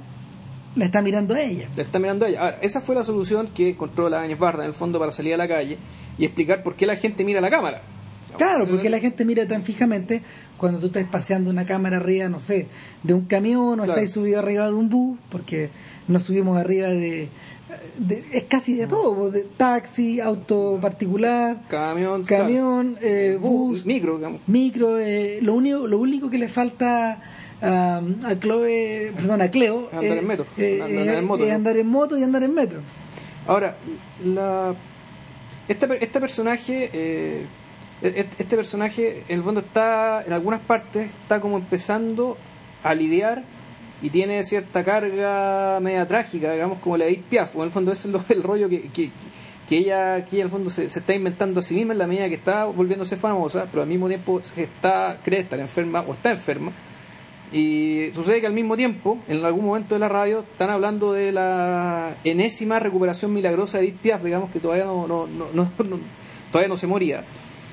la 0.76 0.86
está 0.86 1.02
mirando 1.02 1.36
a 1.36 1.42
ella. 1.42 1.70
La 1.76 1.84
está 1.84 2.00
mirando 2.00 2.26
a 2.26 2.30
ella. 2.30 2.42
Ahora, 2.42 2.58
esa 2.62 2.82
fue 2.82 2.96
la 2.96 3.04
solución 3.04 3.48
que 3.48 3.70
encontró 3.70 4.10
la 4.10 4.22
Áñez 4.22 4.38
Barda 4.38 4.64
en 4.64 4.70
el 4.70 4.74
fondo 4.74 5.00
para 5.00 5.12
salir 5.12 5.34
a 5.34 5.38
la 5.38 5.48
calle 5.48 5.78
y 6.18 6.26
explicar 6.26 6.64
por 6.64 6.76
qué 6.76 6.86
la 6.86 6.98
gente 6.98 7.24
mira 7.24 7.40
la 7.40 7.50
cámara. 7.50 7.82
Claro, 8.38 8.68
porque 8.68 8.90
la 8.90 9.00
gente 9.00 9.26
mira 9.26 9.48
tan 9.48 9.64
fijamente 9.64 10.22
cuando 10.58 10.80
tú 10.80 10.88
estás 10.88 11.06
paseando 11.06 11.50
una 11.50 11.66
cámara 11.66 11.98
arriba, 11.98 12.30
no 12.30 12.40
sé, 12.40 12.68
de 13.04 13.14
un 13.14 13.26
camión 13.26 13.80
o 13.80 13.84
estás 13.84 14.10
subido 14.12 14.40
arriba 14.40 14.66
de 14.66 14.74
un 14.74 14.90
bus, 14.90 15.18
porque 15.30 15.70
nos 16.08 16.24
subimos 16.24 16.58
arriba 16.58 16.88
de, 16.88 17.30
es 18.32 18.44
casi 18.44 18.76
de 18.76 18.88
todo, 18.88 19.16
pues, 19.16 19.34
de 19.34 19.44
taxi, 19.44 20.20
auto 20.20 20.78
particular, 20.82 21.62
camión, 21.68 22.24
camión, 22.24 22.98
eh, 23.02 23.38
bus, 23.40 23.86
micro, 23.86 24.18
digamos. 24.18 24.42
micro. 24.48 25.00
Eh, 25.00 25.40
lo 25.42 25.54
único, 25.54 25.88
lo 25.88 25.98
único 25.98 26.30
que 26.30 26.38
le 26.38 26.48
falta 26.48 27.20
a 27.62 28.02
Chloe, 28.40 29.12
perdón, 29.16 29.42
a 29.42 29.50
Cleo, 29.50 29.90
andar 29.92 30.18
en 30.18 30.28
metro, 30.28 30.46
andar, 30.56 31.16
en 31.16 31.26
moto, 31.26 31.52
andar 31.52 31.78
en 31.78 31.88
moto 31.88 32.18
y 32.18 32.24
andar 32.24 32.44
en 32.44 32.54
metro. 32.54 32.80
Ahora, 33.48 33.76
la, 34.24 34.76
este, 35.68 36.04
este 36.04 36.20
personaje 36.20 36.90
eh, 36.94 37.46
este 38.02 38.56
personaje 38.56 39.24
en 39.30 39.40
el 39.40 39.44
fondo 39.44 39.62
está 39.62 40.24
en 40.26 40.34
algunas 40.34 40.60
partes 40.62 41.08
está 41.08 41.40
como 41.40 41.58
empezando 41.58 42.38
a 42.84 42.94
lidiar 42.94 43.44
y 44.02 44.10
tiene 44.10 44.44
cierta 44.44 44.84
carga 44.84 45.80
media 45.80 46.06
trágica 46.08 46.52
digamos 46.52 46.80
como 46.80 46.98
la 46.98 47.06
Edith 47.06 47.24
Piaf 47.24 47.56
en 47.56 47.64
el 47.64 47.72
fondo 47.72 47.92
ese 47.92 48.10
es 48.10 48.30
el 48.30 48.44
rollo 48.44 48.68
que, 48.68 48.90
que, 48.90 49.12
que 49.68 49.78
ella 49.78 50.16
aquí 50.16 50.38
en 50.38 50.44
el 50.44 50.50
fondo 50.50 50.70
se, 50.70 50.86
está 50.86 51.14
inventando 51.14 51.62
a 51.62 51.64
sí 51.64 51.74
misma 51.76 51.94
en 51.94 52.00
la 52.00 52.08
medida 52.08 52.28
que 52.28 52.36
está 52.36 52.66
volviéndose 52.66 53.16
famosa 53.16 53.68
pero 53.72 53.84
al 53.84 53.90
mismo 53.90 54.08
tiempo 54.08 54.42
está 54.56 55.20
cree 55.24 55.40
estar 55.40 55.60
enferma 55.60 56.02
o 56.02 56.14
está 56.14 56.32
enferma. 56.32 56.72
Y 57.54 58.10
sucede 58.14 58.42
que 58.42 58.48
al 58.48 58.54
mismo 58.54 58.76
tiempo 58.76 59.20
en 59.28 59.46
algún 59.46 59.66
momento 59.66 59.96
de 59.96 60.00
la 60.00 60.10
radio 60.10 60.40
están 60.40 60.72
hablando 60.72 61.14
de 61.14 61.32
la 61.32 62.16
enésima 62.24 62.80
recuperación 62.80 63.32
milagrosa 63.34 63.78
de 63.78 63.86
Edith 63.86 64.00
Piaf 64.02 64.24
digamos 64.24 64.50
que 64.50 64.60
todavía 64.60 64.84
no, 64.84 65.08
no, 65.08 65.28
no 65.28 65.70
todavía 66.52 66.68
no 66.68 66.76
se 66.76 66.88
moría 66.88 67.24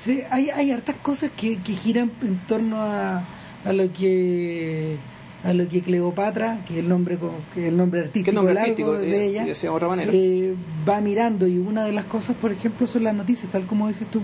Sí, 0.03 0.21
hay, 0.29 0.49
hay 0.49 0.71
hartas 0.71 0.95
cosas 1.01 1.31
que, 1.35 1.57
que 1.61 1.73
giran 1.73 2.11
en 2.21 2.37
torno 2.47 2.77
a, 2.81 3.23
a 3.65 3.73
lo 3.73 3.91
que 3.93 4.97
a 5.45 5.53
lo 5.53 5.67
que 5.67 5.81
Cleopatra, 5.81 6.59
que 6.65 6.73
es 6.73 6.79
el 6.79 6.87
nombre 6.89 7.17
que 7.53 7.67
el 7.67 7.77
nombre 7.77 8.01
artístico, 8.01 8.31
largo 8.41 8.97
de, 8.97 9.25
eh, 9.27 9.43
ella, 9.45 9.71
otra 9.73 9.87
manera. 9.89 10.11
Eh, 10.13 10.55
va 10.87 11.01
mirando 11.01 11.47
y 11.47 11.57
una 11.57 11.83
de 11.85 11.91
las 11.93 12.05
cosas, 12.05 12.35
por 12.35 12.51
ejemplo, 12.51 12.87
son 12.87 13.03
las 13.03 13.13
noticias, 13.13 13.51
tal 13.51 13.65
como 13.65 13.87
dices 13.89 14.07
tú, 14.09 14.21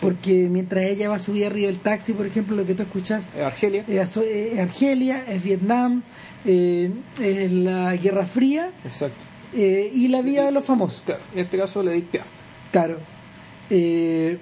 porque 0.00 0.48
mientras 0.50 0.84
ella 0.84 1.08
va 1.08 1.16
a 1.16 1.18
subir 1.20 1.46
arriba 1.46 1.68
del 1.68 1.78
taxi, 1.78 2.12
por 2.12 2.26
ejemplo, 2.26 2.56
lo 2.56 2.66
que 2.66 2.74
tú 2.74 2.82
escuchás 2.82 3.28
Eh, 3.36 3.42
Argelia. 3.44 3.84
es, 3.86 4.16
es 4.16 4.58
Argelia, 4.58 5.24
es 5.28 5.42
Vietnam, 5.42 6.02
eh, 6.44 6.90
es 7.20 7.52
la 7.52 7.94
Guerra 7.96 8.26
Fría 8.26 8.70
Exacto. 8.84 9.24
eh, 9.54 9.90
y 9.94 10.08
la 10.08 10.20
vida 10.22 10.44
de 10.44 10.50
los 10.52 10.64
famosos. 10.64 11.02
Claro, 11.06 11.22
en 11.32 11.40
este 11.40 11.58
caso 11.58 11.80
Edith 11.88 12.06
Piaf. 12.06 12.28
Claro. 12.72 12.98
Eh, 13.70 14.38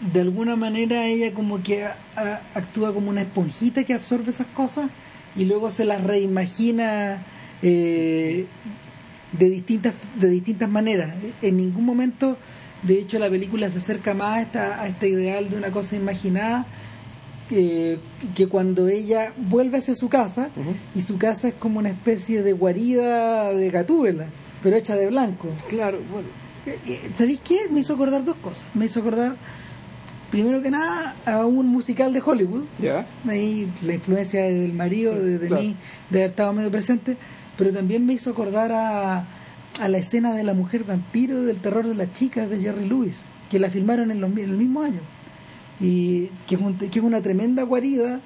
de 0.00 0.20
alguna 0.20 0.56
manera 0.56 1.06
ella 1.06 1.32
como 1.32 1.62
que 1.62 1.84
a- 1.84 1.96
a- 2.16 2.40
actúa 2.54 2.92
como 2.92 3.10
una 3.10 3.22
esponjita 3.22 3.84
que 3.84 3.94
absorbe 3.94 4.30
esas 4.30 4.46
cosas 4.48 4.90
y 5.36 5.44
luego 5.44 5.70
se 5.70 5.84
las 5.84 6.02
reimagina 6.04 7.22
eh, 7.62 8.46
de 9.32 9.50
distintas 9.50 9.94
de 10.18 10.28
distintas 10.28 10.68
maneras. 10.68 11.10
En 11.42 11.56
ningún 11.56 11.84
momento, 11.84 12.36
de 12.82 12.98
hecho, 13.00 13.18
la 13.18 13.28
película 13.30 13.70
se 13.70 13.78
acerca 13.78 14.14
más 14.14 14.36
a, 14.38 14.42
esta, 14.42 14.82
a 14.82 14.86
este 14.88 15.08
ideal 15.08 15.48
de 15.50 15.56
una 15.56 15.70
cosa 15.70 15.96
imaginada 15.96 16.66
que, 17.48 17.98
que 18.34 18.48
cuando 18.48 18.88
ella 18.88 19.32
vuelve 19.36 19.78
hacia 19.78 19.94
su 19.94 20.08
casa 20.08 20.48
y 20.94 21.02
su 21.02 21.16
casa 21.18 21.48
es 21.48 21.54
como 21.54 21.78
una 21.78 21.90
especie 21.90 22.42
de 22.42 22.52
guarida 22.52 23.52
de 23.52 23.70
gatúbela, 23.70 24.26
pero 24.62 24.76
hecha 24.76 24.96
de 24.96 25.06
blanco. 25.08 25.48
Claro, 25.68 25.98
bueno. 26.12 26.28
Eh, 26.66 26.78
eh, 26.86 27.10
¿Sabéis 27.14 27.40
qué? 27.44 27.68
Me 27.70 27.80
hizo 27.80 27.94
acordar 27.94 28.24
dos 28.24 28.36
cosas. 28.36 28.66
Me 28.74 28.86
hizo 28.86 28.98
acordar, 29.00 29.36
primero 30.30 30.60
que 30.62 30.70
nada, 30.70 31.14
a 31.24 31.44
un 31.46 31.66
musical 31.68 32.12
de 32.12 32.20
Hollywood. 32.24 32.64
Ya. 32.80 33.06
Ahí 33.28 33.70
la 33.84 33.94
influencia 33.94 34.42
del 34.44 34.72
marido, 34.72 35.14
de, 35.14 35.38
de 35.38 35.46
Claro. 35.48 35.62
mí, 35.62 35.76
de 36.10 36.18
haber 36.20 36.30
estado 36.30 36.52
medio 36.52 36.70
presente. 36.70 37.16
Pero 37.56 37.72
también 37.72 38.04
me 38.04 38.12
hizo 38.12 38.30
acordar 38.30 38.70
a, 38.72 39.24
a 39.80 39.88
la 39.88 39.98
escena 39.98 40.34
de 40.34 40.42
la 40.42 40.52
mujer 40.54 40.84
vampiro 40.84 41.42
del 41.42 41.58
terror 41.60 41.86
de 41.86 41.94
las 41.94 42.12
chicas 42.12 42.50
de 42.50 42.58
Jerry 42.60 42.86
Lewis, 42.86 43.22
que 43.50 43.58
la 43.58 43.70
filmaron 43.70 44.10
en, 44.10 44.20
los 44.20 44.30
en 44.32 44.38
el 44.38 44.56
mismo 44.56 44.82
año. 44.82 45.00
Y 45.80 46.26
que 46.46 46.54
es, 46.56 46.60
un- 46.60 46.76
que 46.76 46.86
es 46.98 47.04
una 47.04 47.20
tremenda 47.22 47.62
guarida 47.62 48.20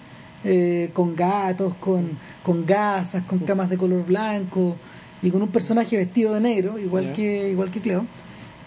eh, 0.44 0.90
con 0.94 1.14
gatos, 1.14 1.74
con, 1.80 2.08
con 2.42 2.64
gasas, 2.66 3.22
con 3.24 3.40
camas 3.40 3.68
de 3.70 3.76
color 3.76 4.04
blanco 4.06 4.76
y 5.22 5.30
con 5.30 5.42
un 5.42 5.48
personaje 5.48 5.96
vestido 5.96 6.32
de 6.34 6.40
negro, 6.40 6.78
igual 6.78 7.12
que 7.12 7.50
igual 7.50 7.70
que 7.70 7.80
Cleo. 7.80 8.06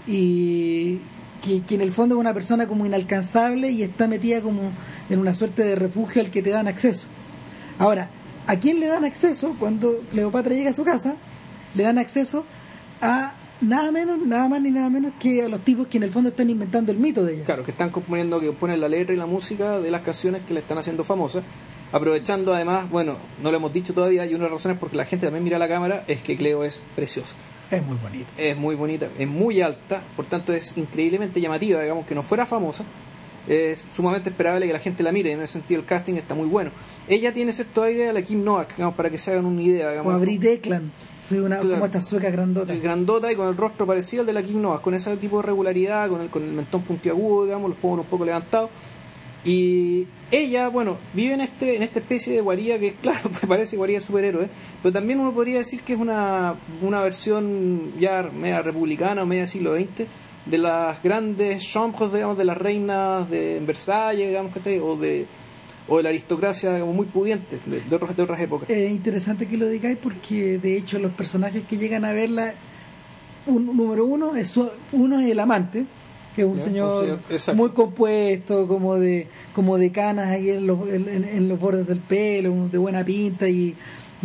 Y 0.08 1.00
que, 1.44 1.76
en 1.76 1.82
el 1.82 1.92
fondo 1.92 2.16
es 2.16 2.22
una 2.22 2.34
persona 2.34 2.68
como 2.68 2.86
inalcanzable 2.86 3.70
y 3.70 3.84
está 3.84 4.08
metida 4.08 4.42
como 4.42 4.72
en 5.10 5.20
una 5.20 5.36
suerte 5.36 5.64
de 5.64 5.76
refugio 5.76 6.22
al 6.22 6.32
que 6.32 6.42
te 6.42 6.50
dan 6.50 6.68
acceso. 6.68 7.08
Ahora, 7.80 8.10
¿a 8.48 8.56
quién 8.58 8.80
le 8.80 8.88
dan 8.88 9.04
acceso 9.04 9.56
cuando 9.60 10.00
Cleopatra 10.12 10.54
llega 10.54 10.70
a 10.70 10.74
su 10.74 10.84
casa? 10.84 11.16
Le 11.76 11.84
dan 11.84 11.98
acceso 11.98 12.46
a 13.02 13.34
nada 13.60 13.92
menos, 13.92 14.20
nada 14.26 14.48
más 14.48 14.62
ni 14.62 14.72
nada 14.72 14.90
menos 14.90 15.14
que 15.20 15.44
a 15.44 15.50
los 15.50 15.62
tipos 15.62 15.88
que 15.88 15.98
en 15.98 16.04
el 16.04 16.12
fondo 16.12 16.30
están 16.30 16.50
inventando 16.50 16.92
el 16.92 16.98
mito 16.98 17.26
de 17.26 17.36
ella. 17.36 17.44
Claro, 17.44 17.64
que 17.64 17.72
están 17.72 17.90
componiendo, 17.90 18.40
que 18.40 18.52
ponen 18.54 18.80
la 18.80 18.88
letra 18.88 19.14
y 19.14 19.18
la 19.18 19.26
música 19.26 19.80
de 19.80 19.92
las 19.92 20.02
canciones 20.02 20.42
que 20.48 20.54
le 20.54 20.62
están 20.62 20.78
haciendo 20.78 21.04
famosas, 21.04 21.44
aprovechando 21.94 22.54
además, 22.54 22.90
bueno, 22.90 23.16
no 23.42 23.52
lo 23.52 23.58
hemos 23.58 23.72
dicho 23.72 23.94
todavía, 23.94 24.26
y 24.26 24.30
una 24.34 24.46
de 24.46 24.50
las 24.50 24.60
razones 24.60 24.78
porque 24.80 24.98
la 24.98 25.06
gente 25.06 25.26
también 25.28 25.44
mira 25.46 25.58
la 25.58 25.70
cámara 25.70 26.04
es 26.08 26.22
que 26.22 26.36
Cleo 26.36 26.66
es 26.66 26.82
preciosa. 26.96 27.36
Es 27.72 27.82
muy 27.84 27.98
bonito. 27.98 28.26
es 28.38 28.58
muy 28.58 28.76
bonita, 28.76 29.08
es 29.18 29.28
muy 29.28 29.62
alta, 29.62 30.02
por 30.16 30.26
tanto 30.26 30.54
es 30.54 30.78
increíblemente 30.78 31.40
llamativa, 31.40 31.82
digamos 31.82 32.06
que 32.06 32.14
no 32.14 32.22
fuera 32.22 32.46
famosa, 32.46 32.84
es 33.48 33.84
sumamente 33.96 34.30
esperable 34.30 34.68
que 34.68 34.74
la 34.74 34.80
gente 34.80 35.02
la 35.04 35.12
mire, 35.12 35.32
en 35.32 35.42
ese 35.42 35.54
sentido 35.54 35.80
el 35.80 35.86
casting 35.86 36.14
está 36.16 36.34
muy 36.36 36.48
bueno. 36.48 36.72
Ella 37.08 37.34
tiene 37.34 37.52
cierto 37.52 37.84
aire 37.84 38.10
a 38.10 38.14
la 38.14 38.22
Kim 38.22 38.44
Novak, 38.44 38.76
digamos, 38.76 38.96
para 38.96 39.10
que 39.10 39.18
se 39.18 39.32
hagan 39.32 39.46
una 39.46 39.62
idea, 39.62 39.88
O 39.88 39.92
digamos, 39.92 40.14
a 40.14 40.18
Brit 40.18 40.44
Ekland, 40.44 40.92
sí, 41.28 41.38
una, 41.40 41.58
Claro. 41.60 41.74
como 41.76 41.86
estas 41.86 42.06
suecas 42.06 42.32
grandotas. 42.32 42.82
grandota 42.82 43.32
y 43.32 43.36
con 43.36 43.48
el 43.48 43.58
rostro 43.58 43.86
parecido 43.86 44.22
al 44.22 44.28
de 44.28 44.34
la 44.34 44.44
Kim 44.44 44.62
Novak, 44.62 44.82
con 44.82 44.94
ese 44.94 45.16
tipo 45.18 45.38
de 45.38 45.44
regularidad, 45.44 46.10
con 46.10 46.22
el, 46.22 46.30
con 46.30 46.44
el 46.44 46.52
mentón 46.52 46.84
puntiagudo, 46.84 47.46
digamos, 47.46 47.70
los 47.70 47.80
pómulos 47.80 48.06
un 48.06 48.10
poco 48.10 48.24
levantados. 48.26 48.70
Y 49.46 50.08
ella, 50.32 50.70
bueno, 50.70 50.98
vive 51.14 51.34
en 51.34 51.42
este 51.42 51.76
en 51.76 51.84
esta 51.84 52.00
especie 52.00 52.34
de 52.34 52.42
guarida 52.42 52.80
que, 52.80 52.94
claro, 53.02 53.22
pues 53.24 53.46
parece 53.48 53.78
guarida 53.78 54.00
superhéroe, 54.00 54.50
pero 54.82 54.94
también 54.94 55.20
uno 55.20 55.34
podría 55.34 55.58
decir 55.58 55.82
que 55.82 55.94
es 55.94 56.00
una, 56.00 56.56
una 56.82 57.02
versión 57.02 57.94
ya 58.00 58.24
media 58.34 58.62
republicana 58.62 59.24
o 59.24 59.26
media 59.26 59.48
siglo 59.48 59.76
XX 59.76 60.08
de 60.46 60.58
las 60.58 61.02
grandes 61.02 61.64
chambres, 61.64 62.12
digamos, 62.12 62.38
de 62.38 62.46
las 62.46 62.58
reinas 62.58 63.30
de 63.30 63.62
Versalles, 63.66 64.28
digamos, 64.28 64.54
¿cachai? 64.54 64.80
o 64.80 64.96
de 64.96 65.26
o 65.88 65.98
de 65.98 66.04
la 66.04 66.10
aristocracia 66.10 66.74
digamos, 66.74 66.96
muy 66.96 67.06
pudiente 67.06 67.60
de, 67.66 67.82
de 67.82 67.96
otras, 67.96 68.16
de 68.16 68.24
otras 68.24 68.40
épocas. 68.40 68.70
Es 68.70 68.92
interesante 68.92 69.48
que 69.48 69.58
lo 69.58 69.68
digáis 69.68 69.98
porque 70.02 70.58
de 70.58 70.78
hecho 70.78 70.98
los 71.00 71.12
personajes 71.12 71.64
que 71.64 71.78
llegan 71.78 72.06
a 72.06 72.14
verla, 72.14 72.54
un, 73.46 73.66
número 73.76 74.06
uno 74.06 74.36
es 74.36 74.58
uno 74.92 75.20
es 75.20 75.30
el 75.30 75.40
amante, 75.40 75.86
que 76.36 76.42
es 76.42 76.48
un 76.48 76.58
Ya, 76.58 76.64
señor 76.64 77.20
muy 77.56 77.70
compuesto, 77.72 78.68
como 78.68 78.96
de 78.96 79.28
como 79.54 79.78
de 79.78 79.92
canas 79.92 80.28
ahí 80.28 80.50
en 80.50 80.66
los, 80.68 80.88
en, 80.90 81.48
los 81.48 81.60
bordes 81.60 81.86
del 81.88 82.00
pelo, 82.00 82.68
de 82.72 82.78
buena 82.78 83.04
pinta 83.06 83.48
y, 83.48 83.76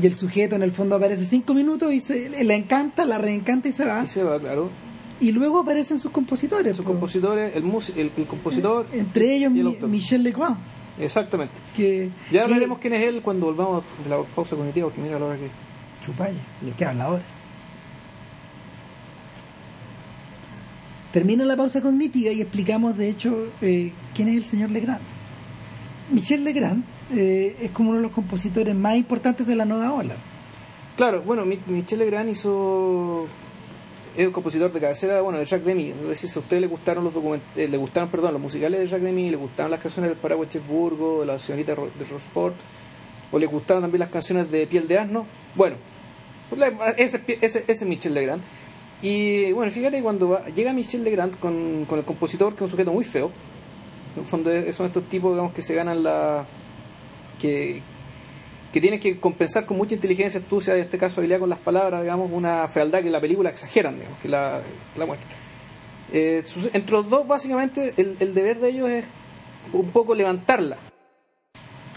y 0.01 0.07
el 0.07 0.15
sujeto 0.15 0.57
en 0.57 0.63
el 0.63 0.73
fondo 0.73 0.97
aparece 0.97 1.25
cinco 1.25 1.55
minutos 1.55 1.93
y 1.93 2.01
se, 2.01 2.29
le 2.31 2.55
encanta, 2.55 3.05
la 3.05 3.19
reencanta 3.19 3.69
y 3.69 3.73
se 3.73 3.85
va. 3.85 4.03
Y 4.03 4.07
se 4.07 4.23
va, 4.23 4.39
claro. 4.41 4.71
Y 5.21 5.33
luego 5.33 5.59
aparecen 5.61 5.99
sus 5.99 6.13
compositores. 6.13 6.77
Sus 6.77 6.85
po. 6.87 6.93
compositores, 6.93 7.55
el, 7.57 7.65
el, 7.97 8.13
el 8.17 8.27
compositor 8.27 8.87
Entre 8.93 9.35
ellos 9.35 9.53
el 9.55 9.65
Mi-. 9.65 9.77
Michel 9.89 10.23
Legrand, 10.23 10.57
Exactamente. 11.01 11.55
que, 11.77 12.09
Ya 12.31 12.41
que- 12.41 12.41
hablaremos 12.45 12.79
quién 12.79 12.95
es 12.95 13.03
él 13.03 13.21
cuando 13.23 13.47
volvamos 13.47 13.83
de 14.05 14.11
la 14.11 14.19
pausa 14.35 14.57
cognitiva, 14.57 14.87
porque 14.87 15.01
mira 15.03 15.19
la 15.19 15.27
hora 15.27 15.37
que. 15.37 15.49
Chupalla, 16.07 16.39
que 16.77 16.85
habla 16.85 17.05
ahora. 17.07 17.23
Termina 21.13 21.45
la 21.45 21.57
pausa 21.57 21.81
cognitiva 21.81 22.31
y 22.33 22.41
explicamos, 22.43 22.97
de 22.99 23.09
hecho, 23.09 23.49
eh, 23.63 23.93
quién 24.15 24.29
es 24.29 24.37
el 24.37 24.45
señor 24.45 24.71
Legrand. 24.71 25.01
Michel 26.11 26.45
Legrand 26.45 26.85
eh, 27.15 27.57
es 27.63 27.71
como 27.71 27.91
uno 27.91 27.99
de 27.99 28.03
los 28.03 28.13
compositores 28.13 28.75
más 28.75 28.97
importantes 28.97 29.47
de 29.47 29.57
la 29.57 29.65
nueva 29.65 29.93
ola. 29.93 30.15
Claro, 30.97 31.23
bueno, 31.23 31.45
Mi- 31.47 31.61
Michel 31.67 32.01
Legrand 32.01 32.29
hizo. 32.31 33.27
Es 34.17 34.27
un 34.27 34.33
compositor 34.33 34.73
de 34.73 34.81
cabecera, 34.81 35.21
bueno, 35.21 35.39
de 35.39 35.45
Jacques 35.45 35.65
Demy. 35.67 35.89
Es 35.91 36.09
decir, 36.09 36.29
si 36.29 36.39
a 36.39 36.43
usted 36.43 36.61
le 36.61 36.67
gustaron 36.67 37.05
los 37.05 37.15
document 37.15 37.43
eh, 37.57 37.69
le 37.69 37.77
gustaron, 37.77 38.11
perdón, 38.11 38.33
los 38.33 38.43
musicales 38.43 38.81
de 38.81 38.87
Jacques 38.87 39.05
Demy, 39.05 39.31
le 39.31 39.37
gustaron 39.37 39.71
las 39.71 39.81
canciones 39.81 40.11
del 40.11 40.19
Paraguay 40.19 40.49
Cherburgo, 40.49 41.21
de 41.21 41.27
la 41.27 41.39
señorita 41.39 41.73
de 41.75 42.05
Rochefort, 42.05 42.57
o 43.31 43.39
le 43.39 43.47
gustaron 43.47 43.83
también 43.83 44.01
las 44.01 44.09
canciones 44.09 44.51
de 44.51 44.67
Piel 44.67 44.89
de 44.89 44.99
Asno, 44.99 45.25
bueno, 45.55 45.77
pues 46.51 46.61
ese, 46.97 47.21
ese, 47.29 47.59
ese 47.69 47.71
es 47.71 47.85
Michel 47.87 48.15
Legrand. 48.15 48.43
Y 49.03 49.53
bueno, 49.53 49.71
fíjate 49.71 50.03
cuando 50.03 50.31
va- 50.31 50.45
llega 50.49 50.73
Michel 50.73 51.05
Legrand 51.05 51.39
con, 51.39 51.85
con 51.87 51.99
el 51.99 52.05
compositor, 52.05 52.51
que 52.55 52.57
es 52.57 52.63
un 52.63 52.69
sujeto 52.69 52.93
muy 52.93 53.05
feo, 53.05 53.31
en 54.17 54.23
el 54.23 54.27
fondo 54.27 54.51
son 54.73 54.87
estos 54.87 55.05
tipos, 55.09 55.33
digamos, 55.33 55.53
que 55.53 55.63
se 55.63 55.75
ganan 55.75 56.03
la. 56.03 56.47
que, 57.41 57.81
que 58.73 58.81
tienen 58.81 58.99
que 58.99 59.21
compensar 59.21 59.65
con 59.67 59.77
mucha 59.77 59.95
inteligencia, 59.95 60.41
astucia, 60.41 60.75
en 60.75 60.81
este 60.81 60.99
caso 60.99 61.21
habilidad 61.21 61.39
con 61.39 61.49
las 61.49 61.59
palabras, 61.61 62.03
digamos, 62.03 62.31
una 62.33 62.67
fealdad 62.69 63.03
que 63.03 63.11
la 63.11 63.21
película 63.21 63.51
exageran, 63.51 63.97
digamos, 63.99 64.19
que 64.21 64.29
la, 64.29 64.61
la 64.97 65.07
muestran. 65.07 65.31
Eh, 66.13 66.43
entre 66.73 66.93
los 66.93 67.09
dos, 67.09 67.27
básicamente, 67.29 67.95
el, 67.99 68.17
el 68.19 68.35
deber 68.35 68.59
de 68.59 68.71
ellos 68.71 68.89
es 68.91 69.07
un 69.73 69.91
poco 69.91 70.15
levantarla. 70.15 70.77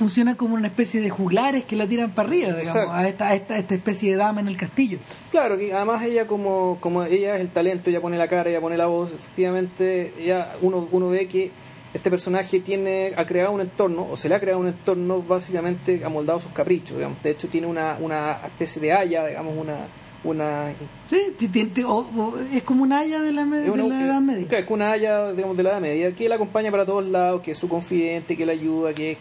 Funciona 0.01 0.35
como 0.35 0.55
una 0.55 0.65
especie 0.67 0.99
de 0.99 1.11
juglares 1.11 1.63
que 1.65 1.75
la 1.75 1.85
tiran 1.85 2.09
para 2.09 2.27
arriba, 2.27 2.47
digamos, 2.57 2.75
a 2.91 3.07
esta, 3.07 3.27
a 3.27 3.35
esta, 3.35 3.53
a 3.55 3.59
esta 3.59 3.75
especie 3.75 4.09
de 4.09 4.17
dama 4.17 4.41
en 4.41 4.47
el 4.47 4.57
castillo. 4.57 4.97
Claro, 5.29 5.59
que 5.59 5.71
además 5.73 6.01
ella 6.03 6.25
como, 6.25 6.79
como 6.79 7.03
ella 7.03 7.35
es 7.35 7.41
el 7.41 7.49
talento, 7.51 7.91
ella 7.91 8.01
pone 8.01 8.17
la 8.17 8.27
cara, 8.27 8.49
ella 8.49 8.59
pone 8.59 8.77
la 8.77 8.87
voz, 8.87 9.13
efectivamente 9.13 10.11
ella, 10.19 10.47
uno, 10.63 10.87
uno 10.91 11.09
ve 11.09 11.27
que 11.27 11.51
este 11.93 12.09
personaje 12.09 12.59
tiene, 12.61 13.11
ha 13.15 13.25
creado 13.27 13.51
un 13.51 13.61
entorno, 13.61 14.07
o 14.09 14.17
se 14.17 14.27
le 14.27 14.33
ha 14.33 14.39
creado 14.39 14.59
un 14.59 14.67
entorno 14.69 15.21
básicamente 15.21 16.03
amoldado 16.03 16.39
a 16.39 16.41
sus 16.41 16.51
caprichos, 16.51 16.97
digamos. 16.97 17.21
De 17.21 17.29
hecho 17.29 17.47
tiene 17.47 17.67
una, 17.67 17.97
una 17.99 18.37
especie 18.45 18.81
de 18.81 18.93
haya, 18.93 19.27
digamos, 19.27 19.53
una, 19.55 19.75
una 20.23 20.71
Sí, 21.09 21.83
o- 21.83 21.91
o- 22.17 22.33
es 22.53 22.63
como 22.63 22.83
una 22.83 22.99
haya 23.01 23.19
de 23.21 23.33
la, 23.33 23.43
es 23.43 23.49
de 23.65 23.69
una, 23.69 23.83
la 23.87 24.05
Edad 24.05 24.21
Media. 24.21 24.57
es 24.59 24.69
una 24.69 24.91
haya, 24.93 25.33
digamos, 25.33 25.57
de 25.57 25.63
la 25.63 25.69
edad 25.71 25.81
media, 25.81 26.15
que 26.15 26.27
la 26.29 26.35
acompaña 26.35 26.71
para 26.71 26.85
todos 26.85 27.05
lados, 27.07 27.41
que 27.41 27.51
es 27.51 27.57
su 27.57 27.67
confidente, 27.67 28.35
que 28.37 28.45
la 28.45 28.53
ayuda, 28.53 28.93
que, 28.93 29.17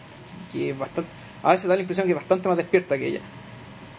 que 0.51 0.71
es 0.71 0.77
bastante, 0.77 1.09
a 1.43 1.51
veces 1.51 1.67
da 1.67 1.75
la 1.75 1.81
impresión 1.81 2.05
que 2.05 2.11
es 2.11 2.17
bastante 2.17 2.47
más 2.47 2.57
despierta 2.57 2.97
que 2.97 3.07
ella. 3.07 3.21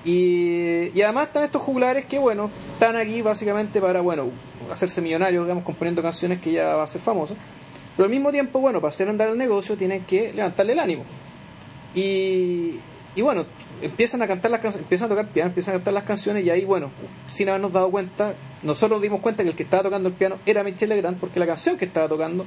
Y, 0.04 1.00
además 1.02 1.28
están 1.28 1.44
estos 1.44 1.62
juglares 1.62 2.06
que, 2.06 2.18
bueno, 2.18 2.50
están 2.72 2.96
aquí 2.96 3.22
básicamente 3.22 3.80
para, 3.80 4.00
bueno, 4.00 4.30
hacerse 4.70 5.00
millonarios, 5.00 5.44
digamos, 5.44 5.64
componiendo 5.64 6.02
canciones 6.02 6.40
que 6.40 6.52
ya 6.52 6.76
va 6.76 6.82
a 6.82 6.86
ser 6.86 7.00
famosa. 7.00 7.34
Pero 7.96 8.04
al 8.04 8.10
mismo 8.10 8.32
tiempo, 8.32 8.60
bueno, 8.60 8.80
para 8.80 8.88
hacer 8.88 9.08
andar 9.08 9.28
el 9.28 9.38
negocio 9.38 9.76
tienen 9.76 10.04
que 10.04 10.32
levantarle 10.32 10.72
el 10.72 10.80
ánimo. 10.80 11.04
Y, 11.94 12.80
y 13.14 13.22
bueno, 13.22 13.44
empiezan 13.82 14.22
a 14.22 14.26
cantar 14.26 14.50
las 14.50 14.60
canciones, 14.60 14.84
empiezan 14.86 15.06
a 15.06 15.08
tocar 15.10 15.28
piano, 15.28 15.48
empiezan 15.48 15.74
a 15.74 15.78
cantar 15.78 15.94
las 15.94 16.04
canciones 16.04 16.44
y 16.44 16.50
ahí, 16.50 16.64
bueno, 16.64 16.90
sin 17.30 17.48
habernos 17.48 17.72
dado 17.72 17.90
cuenta, 17.90 18.34
nosotros 18.62 18.96
nos 18.96 19.02
dimos 19.02 19.20
cuenta 19.20 19.42
que 19.42 19.50
el 19.50 19.54
que 19.54 19.64
estaba 19.64 19.82
tocando 19.84 20.08
el 20.08 20.14
piano 20.14 20.38
era 20.46 20.64
Michel 20.64 20.88
Legrand 20.88 21.18
porque 21.18 21.38
la 21.38 21.46
canción 21.46 21.76
que 21.76 21.84
estaba 21.84 22.08
tocando 22.08 22.46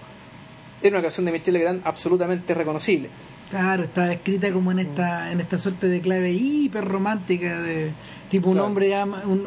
era 0.82 0.96
una 0.96 1.04
canción 1.04 1.26
de 1.26 1.32
Michel 1.32 1.54
Legrand 1.54 1.82
absolutamente 1.86 2.54
reconocible. 2.54 3.10
Claro, 3.56 3.84
está 3.84 4.12
escrita 4.12 4.52
como 4.52 4.72
en 4.72 4.80
esta 4.80 5.32
en 5.32 5.40
esta 5.40 5.58
suerte 5.58 5.88
de 5.88 6.02
clave 6.02 6.32
hiper 6.34 6.84
romántica 6.84 7.62
de 7.62 7.92
tipo 8.30 8.50
un 8.50 8.56
Claro. 8.56 8.68
hombre 8.68 8.94
ama 8.96 9.22
un- 9.26 9.46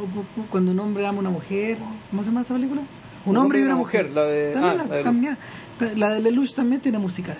cuando 0.50 0.70
un 0.70 0.80
hombre 0.80 1.06
ama 1.06 1.18
a 1.18 1.20
una 1.20 1.30
mujer, 1.30 1.76
¿cómo 2.10 2.22
se 2.22 2.28
llama 2.30 2.40
esa 2.40 2.54
película? 2.54 2.80
Un, 3.26 3.36
hombre 3.36 3.58
y 3.60 3.62
una 3.64 3.76
mujer. 3.76 4.10
la 4.12 4.24
de, 4.24 4.54
ah, 4.56 4.60
la- 4.60 4.84
la 4.84 4.96
de 4.96 5.02
también. 5.04 5.36
La 5.96 6.10
de 6.10 6.20
Lelouch 6.22 6.54
también 6.54 6.80
tiene 6.80 6.98
música. 6.98 7.36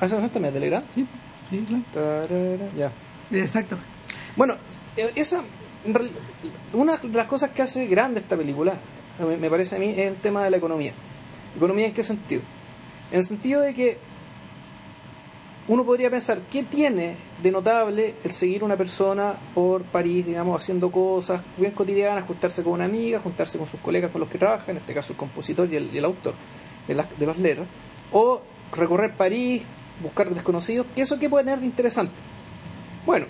¿Ah, 0.00 0.06
esa 0.06 0.16
también 0.30 0.46
es 0.46 0.54
de 0.54 0.60
Legrand? 0.60 0.86
Sí, 0.94 1.06
sí, 1.50 1.64
claro. 1.68 1.84
Tarara, 1.92 2.70
ya. 2.76 2.92
Exactamente. 3.30 3.90
Bueno, 4.36 4.54
eh, 4.96 5.10
esa, 5.16 5.42
una 6.72 6.96
de 6.96 7.08
las 7.16 7.26
cosas 7.26 7.50
que 7.50 7.60
hace 7.60 7.86
grande 7.88 8.20
esta 8.20 8.38
película, 8.38 8.72
me 9.38 9.50
parece 9.50 9.76
a 9.76 9.78
mí, 9.78 9.90
es 9.90 9.98
el 9.98 10.16
tema 10.16 10.42
de 10.44 10.50
la 10.50 10.56
economía. 10.56 10.92
¿Economía 11.54 11.86
en 11.86 11.92
qué 11.92 12.02
sentido? 12.02 12.40
En 13.12 13.18
el 13.18 13.24
sentido 13.24 13.60
de 13.60 13.74
que 13.74 13.98
uno 15.68 15.84
podría 15.84 16.10
pensar, 16.10 16.40
¿qué 16.50 16.62
tiene 16.62 17.16
de 17.42 17.50
notable 17.52 18.14
el 18.24 18.30
seguir 18.30 18.64
una 18.64 18.76
persona 18.76 19.34
por 19.54 19.82
París, 19.82 20.26
digamos, 20.26 20.60
haciendo 20.60 20.90
cosas 20.90 21.42
bien 21.56 21.72
cotidianas, 21.72 22.24
juntarse 22.24 22.62
con 22.62 22.72
una 22.72 22.86
amiga, 22.86 23.20
juntarse 23.20 23.58
con 23.58 23.66
sus 23.66 23.80
colegas 23.80 24.10
con 24.10 24.20
los 24.20 24.28
que 24.28 24.38
trabaja, 24.38 24.70
en 24.70 24.78
este 24.78 24.94
caso 24.94 25.12
el 25.12 25.18
compositor 25.18 25.70
y 25.72 25.76
el, 25.76 25.94
y 25.94 25.98
el 25.98 26.04
autor 26.04 26.34
de 26.88 26.94
las, 26.94 27.06
de 27.18 27.26
las 27.26 27.38
letras, 27.38 27.66
o 28.10 28.42
recorrer 28.72 29.14
París, 29.16 29.62
buscar 30.02 30.32
desconocidos? 30.34 30.86
¿Qué 30.94 31.02
eso 31.02 31.18
qué 31.18 31.28
puede 31.28 31.44
tener 31.44 31.60
de 31.60 31.66
interesante? 31.66 32.14
Bueno, 33.06 33.26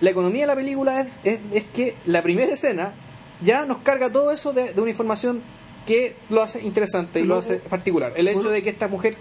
la 0.00 0.10
economía 0.10 0.42
de 0.42 0.46
la 0.46 0.56
película 0.56 1.00
es, 1.00 1.08
es, 1.22 1.40
es 1.52 1.64
que 1.64 1.96
la 2.06 2.22
primera 2.22 2.52
escena 2.52 2.94
ya 3.42 3.66
nos 3.66 3.78
carga 3.78 4.10
todo 4.10 4.30
eso 4.30 4.52
de, 4.52 4.72
de 4.72 4.80
una 4.80 4.90
información 4.90 5.42
que 5.84 6.16
lo 6.30 6.40
hace 6.40 6.62
interesante 6.62 7.20
y 7.20 7.24
lo 7.24 7.36
hace 7.36 7.56
particular. 7.56 8.14
El 8.16 8.28
hecho 8.28 8.48
de 8.48 8.62
que 8.62 8.70
esta 8.70 8.88
mujer 8.88 9.16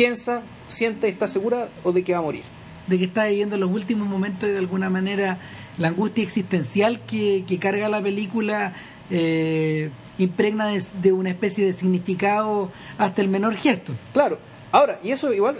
piensa, 0.00 0.42
siente 0.68 1.08
y 1.08 1.10
está 1.10 1.26
segura 1.28 1.68
o 1.84 1.92
de 1.92 2.02
que 2.02 2.12
va 2.12 2.20
a 2.20 2.22
morir. 2.22 2.42
De 2.86 2.98
que 2.98 3.04
está 3.04 3.26
viviendo 3.26 3.56
los 3.58 3.70
últimos 3.70 4.08
momentos 4.08 4.48
y 4.48 4.52
de 4.52 4.58
alguna 4.58 4.88
manera 4.88 5.38
la 5.76 5.88
angustia 5.88 6.24
existencial 6.24 7.00
que, 7.06 7.44
que 7.46 7.58
carga 7.58 7.88
la 7.90 8.00
película 8.00 8.72
eh, 9.10 9.90
impregna 10.18 10.68
de, 10.68 10.82
de 11.02 11.12
una 11.12 11.28
especie 11.28 11.66
de 11.66 11.72
significado 11.74 12.70
hasta 12.96 13.20
el 13.20 13.28
menor 13.28 13.56
gesto. 13.56 13.92
Claro. 14.14 14.38
Ahora, 14.72 14.98
y 15.04 15.10
eso 15.10 15.32
igual, 15.34 15.56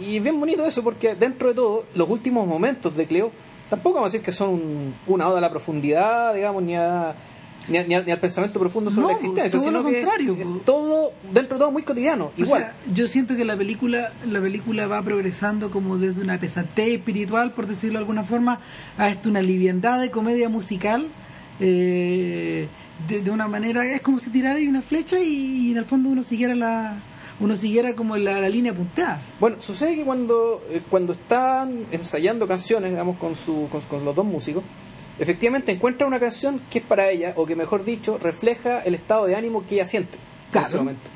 y, 0.00 0.16
y 0.16 0.20
bien 0.20 0.40
bonito 0.40 0.66
eso 0.66 0.82
porque 0.82 1.14
dentro 1.14 1.48
de 1.50 1.54
todo, 1.54 1.86
los 1.94 2.08
últimos 2.08 2.46
momentos 2.48 2.96
de 2.96 3.06
Cleo, 3.06 3.30
tampoco 3.70 3.96
vamos 3.96 4.08
a 4.08 4.12
decir 4.12 4.24
que 4.24 4.32
son 4.32 4.48
un- 4.50 4.94
una 5.06 5.28
oda 5.28 5.38
a 5.38 5.40
la 5.40 5.50
profundidad, 5.50 6.34
digamos, 6.34 6.62
ni 6.64 6.74
a, 6.74 7.14
ni, 7.68 7.78
a- 7.78 7.84
ni 7.86 7.94
al- 7.94 8.20
pensamiento 8.20 8.58
profundo 8.60 8.90
sobre 8.90 9.02
No, 9.02 9.08
la 9.08 9.14
existencia, 9.14 9.58
todo 9.58 9.68
sino 9.68 9.78
lo 9.78 9.84
contrario, 9.84 10.36
es 10.38 10.44
po. 10.44 10.60
todo, 10.64 11.12
dentro 11.32 11.56
de 11.56 11.60
todo, 11.60 11.70
muy 11.70 11.82
cotidiano, 11.82 12.26
O 12.26 12.40
igual. 12.40 12.62
sea, 12.62 12.74
yo 12.92 13.06
siento 13.08 13.36
que 13.36 13.44
la 13.44 13.56
película, 13.56 14.12
la 14.26 14.40
película 14.40 14.86
va 14.86 15.02
progresando 15.02 15.70
como 15.70 15.98
desde 15.98 16.22
una 16.22 16.38
pesantez 16.38 16.88
espiritual, 16.88 17.52
por 17.52 17.66
decirlo 17.66 17.94
de 17.94 17.98
alguna 18.00 18.24
forma, 18.24 18.60
a 18.98 19.08
esto 19.08 19.28
una 19.30 19.42
liviandad 19.42 20.00
de 20.00 20.10
comedia 20.10 20.48
musical. 20.48 21.06
eh, 21.60 22.68
de, 23.08 23.20
de 23.20 23.30
una 23.30 23.48
manera, 23.48 23.84
es 23.86 24.00
como 24.02 24.18
si 24.20 24.30
tirara 24.30 24.58
una 24.60 24.80
flecha 24.82 25.18
y, 25.20 25.72
en 25.72 25.76
el 25.78 25.84
fondo 25.84 26.08
uno 26.10 26.22
siguiera 26.22 26.54
la 26.54 26.96
uno 27.40 27.56
siguiera 27.56 27.94
como 27.96 28.16
la, 28.16 28.40
la 28.40 28.48
línea 28.48 28.72
punteada. 28.72 29.20
Bueno, 29.40 29.56
sucede 29.60 29.96
que 29.96 30.04
cuando, 30.04 30.62
eh, 30.70 30.80
cuando 30.88 31.14
están 31.14 31.80
ensayando 31.90 32.46
canciones, 32.46 32.90
digamos, 32.92 33.16
con, 33.18 33.34
su, 33.34 33.66
con, 33.72 33.80
con 33.82 34.04
los 34.04 34.14
dos 34.14 34.24
músicos, 34.24 34.62
efectivamente 35.18 35.72
encuentra 35.72 36.06
una 36.06 36.20
canción 36.20 36.60
que 36.70 36.78
es 36.78 36.84
para 36.84 37.10
ella, 37.10 37.34
o 37.36 37.46
que 37.46 37.56
mejor 37.56 37.84
dicho, 37.84 38.18
refleja 38.18 38.80
el 38.82 38.94
estado 38.94 39.26
de 39.26 39.36
ánimo 39.36 39.66
que 39.66 39.76
ella 39.76 39.86
siente 39.86 40.18
en 40.52 40.62
ese 40.62 40.76
momento. 40.76 41.10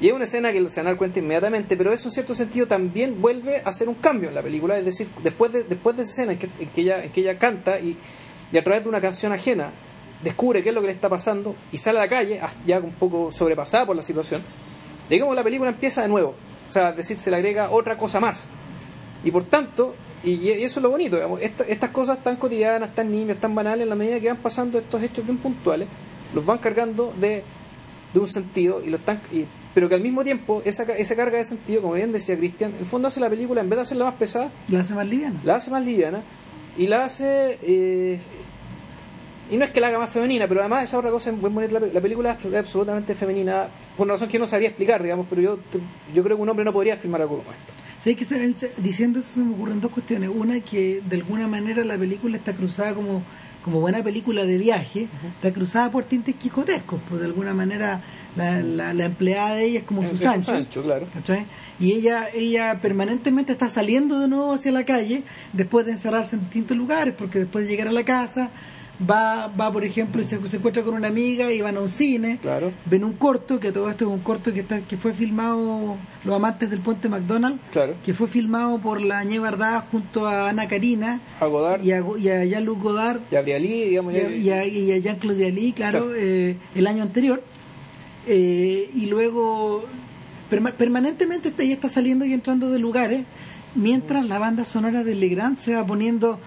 Y 0.00 0.08
es 0.08 0.12
una 0.12 0.24
escena 0.24 0.52
que 0.52 0.68
se 0.70 0.80
van 0.80 0.88
a 0.88 0.90
dar 0.90 0.98
cuenta 0.98 1.20
inmediatamente, 1.20 1.76
pero 1.76 1.92
eso 1.92 2.08
en 2.08 2.12
cierto 2.12 2.34
sentido 2.34 2.66
también 2.66 3.20
vuelve 3.20 3.58
a 3.64 3.68
hacer 3.68 3.88
un 3.88 3.94
cambio 3.94 4.28
en 4.28 4.34
la 4.34 4.42
película, 4.42 4.76
es 4.76 4.84
decir, 4.84 5.08
después 5.22 5.52
de, 5.52 5.62
después 5.64 5.96
de 5.96 6.02
esa 6.02 6.12
escena 6.12 6.32
en 6.32 6.38
que, 6.38 6.48
en 6.58 6.68
que 6.68 6.80
ella, 6.80 7.04
en 7.04 7.12
que 7.12 7.20
ella 7.20 7.38
canta 7.38 7.78
y, 7.78 7.96
y 8.50 8.58
a 8.58 8.64
través 8.64 8.82
de 8.82 8.88
una 8.88 9.00
canción 9.00 9.32
ajena 9.32 9.70
descubre 10.22 10.62
qué 10.62 10.70
es 10.70 10.74
lo 10.74 10.80
que 10.80 10.88
le 10.88 10.92
está 10.92 11.08
pasando 11.08 11.54
y 11.70 11.78
sale 11.78 11.98
a 11.98 12.02
la 12.02 12.08
calle, 12.08 12.40
ah, 12.42 12.50
ya 12.66 12.80
un 12.80 12.92
poco 12.92 13.30
sobrepasada 13.30 13.86
por 13.86 13.94
la 13.94 14.02
situación, 14.02 14.42
como 15.20 15.34
la 15.34 15.44
película 15.44 15.70
empieza 15.70 16.02
de 16.02 16.08
nuevo, 16.08 16.34
o 16.66 16.72
sea, 16.72 16.90
es 16.90 16.96
decir, 16.96 17.18
se 17.18 17.30
le 17.30 17.36
agrega 17.36 17.70
otra 17.70 17.96
cosa 17.96 18.20
más. 18.20 18.48
Y 19.22 19.30
por 19.30 19.44
tanto, 19.44 19.94
y, 20.22 20.30
y 20.32 20.50
eso 20.50 20.80
es 20.80 20.82
lo 20.82 20.90
bonito, 20.90 21.16
digamos, 21.16 21.40
esta- 21.42 21.64
estas 21.64 21.90
cosas 21.90 22.22
tan 22.22 22.36
cotidianas, 22.36 22.94
tan 22.94 23.10
nimias, 23.10 23.38
tan 23.40 23.54
banales, 23.54 23.82
en 23.84 23.88
la 23.90 23.94
medida 23.96 24.20
que 24.20 24.28
van 24.28 24.36
pasando 24.38 24.78
estos 24.78 25.02
hechos 25.02 25.24
bien 25.24 25.38
puntuales, 25.38 25.88
los 26.34 26.44
van 26.46 26.58
cargando 26.58 27.12
de, 27.18 27.42
de 28.12 28.20
un 28.20 28.26
sentido, 28.26 28.82
y 28.84 28.90
lo 28.90 28.96
están, 28.96 29.20
y- 29.32 29.46
pero 29.74 29.88
que 29.88 29.96
al 29.96 30.00
mismo 30.02 30.22
tiempo, 30.22 30.62
esa, 30.64 30.84
esa 30.84 31.16
carga 31.16 31.38
de 31.38 31.44
sentido, 31.44 31.82
como 31.82 31.94
bien 31.94 32.12
decía 32.12 32.36
Cristian, 32.38 32.72
en 32.72 32.78
el 32.80 32.86
fondo 32.86 33.08
hace 33.08 33.18
la 33.20 33.28
película, 33.28 33.60
en 33.60 33.68
vez 33.68 33.76
de 33.78 33.82
hacerla 33.82 34.04
más 34.04 34.14
pesada, 34.14 34.50
La 34.68 34.80
hace 34.80 34.94
más 34.94 35.06
liviana. 35.06 35.40
la 35.44 35.56
hace 35.56 35.70
más 35.72 35.84
liviana 35.84 36.22
y 36.76 36.86
la 36.86 37.04
hace 37.04 37.58
eh, 37.62 38.20
y 39.50 39.56
no 39.56 39.64
es 39.64 39.70
que 39.70 39.80
la 39.80 39.88
haga 39.88 39.98
más 39.98 40.10
femenina 40.10 40.46
pero 40.48 40.60
además 40.60 40.84
esa 40.84 40.98
otra 40.98 41.10
cosa 41.10 41.32
la, 41.32 41.80
la 41.80 42.00
película 42.00 42.36
es 42.42 42.54
absolutamente 42.56 43.14
femenina 43.14 43.66
por 43.96 44.06
una 44.06 44.14
razón 44.14 44.28
que 44.28 44.34
yo 44.34 44.40
no 44.40 44.46
sabría 44.46 44.68
explicar 44.68 45.02
digamos 45.02 45.26
pero 45.28 45.42
yo 45.42 45.58
yo 46.14 46.22
creo 46.24 46.36
que 46.36 46.42
un 46.42 46.48
hombre 46.48 46.64
no 46.64 46.72
podría 46.72 46.94
afirmar 46.94 47.20
algo 47.22 47.38
como 47.38 47.50
esto 47.52 47.72
¿Sabes 48.02 48.18
que 48.18 48.24
se- 48.26 48.52
se- 48.52 48.72
diciendo 48.78 49.18
eso 49.20 49.28
se 49.34 49.40
me 49.40 49.54
ocurren 49.54 49.80
dos 49.80 49.90
cuestiones. 49.90 50.28
Una 50.34 50.60
que 50.60 51.00
de 51.08 51.16
alguna 51.16 51.48
manera 51.48 51.82
la 51.86 51.96
película 51.96 52.36
está 52.36 52.52
cruzada 52.52 52.92
como, 52.92 53.22
como 53.64 53.80
buena 53.80 54.02
película 54.02 54.44
de 54.44 54.58
viaje, 54.58 55.08
está 55.36 55.50
cruzada 55.54 55.90
por 55.90 56.04
tintes 56.04 56.34
quijotescos, 56.34 57.00
pues 57.08 57.20
de 57.22 57.26
alguna 57.28 57.54
manera 57.54 58.02
la, 58.36 58.60
la, 58.60 58.92
la 58.92 59.04
empleada 59.06 59.54
de 59.54 59.64
ella 59.64 59.78
es 59.78 59.84
como 59.86 60.02
su 60.02 60.18
su 60.18 60.22
Sancho. 60.22 60.52
Sancho, 60.52 60.82
claro. 60.82 61.06
¿cachai? 61.14 61.46
Y 61.80 61.92
ella, 61.92 62.26
ella 62.34 62.78
permanentemente 62.82 63.52
está 63.52 63.70
saliendo 63.70 64.20
de 64.20 64.28
nuevo 64.28 64.52
hacia 64.52 64.70
la 64.70 64.84
calle 64.84 65.22
después 65.54 65.86
de 65.86 65.92
encerrarse 65.92 66.36
en 66.36 66.42
distintos 66.42 66.76
lugares, 66.76 67.14
porque 67.16 67.38
después 67.38 67.64
de 67.64 67.70
llegar 67.70 67.88
a 67.88 67.92
la 67.92 68.04
casa 68.04 68.50
va, 69.08 69.48
va 69.48 69.72
por 69.72 69.84
ejemplo, 69.84 70.20
y 70.20 70.24
se, 70.24 70.44
se 70.46 70.56
encuentra 70.56 70.82
con 70.82 70.94
una 70.94 71.08
amiga 71.08 71.52
y 71.52 71.60
van 71.60 71.76
a 71.76 71.80
un 71.80 71.88
cine, 71.88 72.38
Claro. 72.40 72.72
ven 72.86 73.04
un 73.04 73.12
corto, 73.14 73.58
que 73.60 73.72
todo 73.72 73.88
esto 73.90 74.04
es 74.06 74.10
un 74.10 74.20
corto 74.20 74.52
que, 74.52 74.60
está, 74.60 74.80
que 74.80 74.96
fue 74.96 75.12
filmado, 75.12 75.96
Los 76.24 76.34
Amantes 76.36 76.70
del 76.70 76.80
Puente 76.80 77.08
McDonald, 77.08 77.58
Claro. 77.72 77.94
que 78.04 78.14
fue 78.14 78.28
filmado 78.28 78.78
por 78.78 79.00
la 79.00 79.22
Ñe 79.24 79.38
Bardá 79.38 79.80
junto 79.90 80.26
a 80.26 80.48
Ana 80.48 80.68
Karina 80.68 81.20
A 81.40 81.46
Godard. 81.46 81.82
y 81.84 81.92
a, 81.92 82.02
y 82.18 82.28
a 82.28 82.44
Jean-Luc 82.44 82.82
Godard 82.82 83.20
y 83.30 83.36
Abrialí 83.36 83.84
digamos 83.90 84.14
y 84.14 84.18
a, 84.18 84.30
y 84.30 84.50
a- 84.50 84.64
y 84.66 84.92
a 84.92 84.98
Jean-Claude 84.98 85.72
claro, 85.74 86.06
Claro. 86.06 86.14
eh, 86.16 86.56
el 86.74 86.86
año 86.86 87.02
anterior. 87.02 87.42
Eh, 88.26 88.90
y 88.94 89.06
luego 89.06 89.84
perma- 90.50 90.72
permanentemente 90.72 91.50
está, 91.50 91.62
ella 91.62 91.74
está 91.74 91.88
saliendo 91.88 92.24
y 92.24 92.32
entrando 92.32 92.70
de 92.70 92.78
lugares, 92.78 93.24
mientras 93.74 94.24
la 94.26 94.38
banda 94.38 94.64
sonora 94.64 95.04
de 95.04 95.14
Legrand 95.14 95.58
se 95.58 95.74
va 95.74 95.84
poniendo 95.86 96.38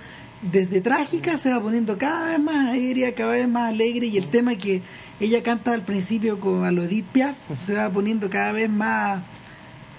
desde 0.41 0.81
trágica, 0.81 1.37
se 1.37 1.51
va 1.51 1.61
poniendo 1.61 1.97
cada 1.97 2.27
vez 2.27 2.39
más 2.39 2.73
aérea, 2.73 3.13
cada 3.15 3.31
vez 3.31 3.47
más 3.47 3.69
alegre, 3.69 4.07
y 4.07 4.17
el 4.17 4.27
tema 4.27 4.55
que 4.55 4.81
ella 5.19 5.41
canta 5.41 5.73
al 5.73 5.81
principio 5.81 6.39
con 6.39 6.63
a 6.63 6.71
lo 6.71 6.83
Edith 6.83 7.05
Piaf 7.07 7.35
se 7.59 7.73
va 7.73 7.89
poniendo 7.89 8.29
cada 8.29 8.51
vez 8.51 8.69
más, 8.69 9.21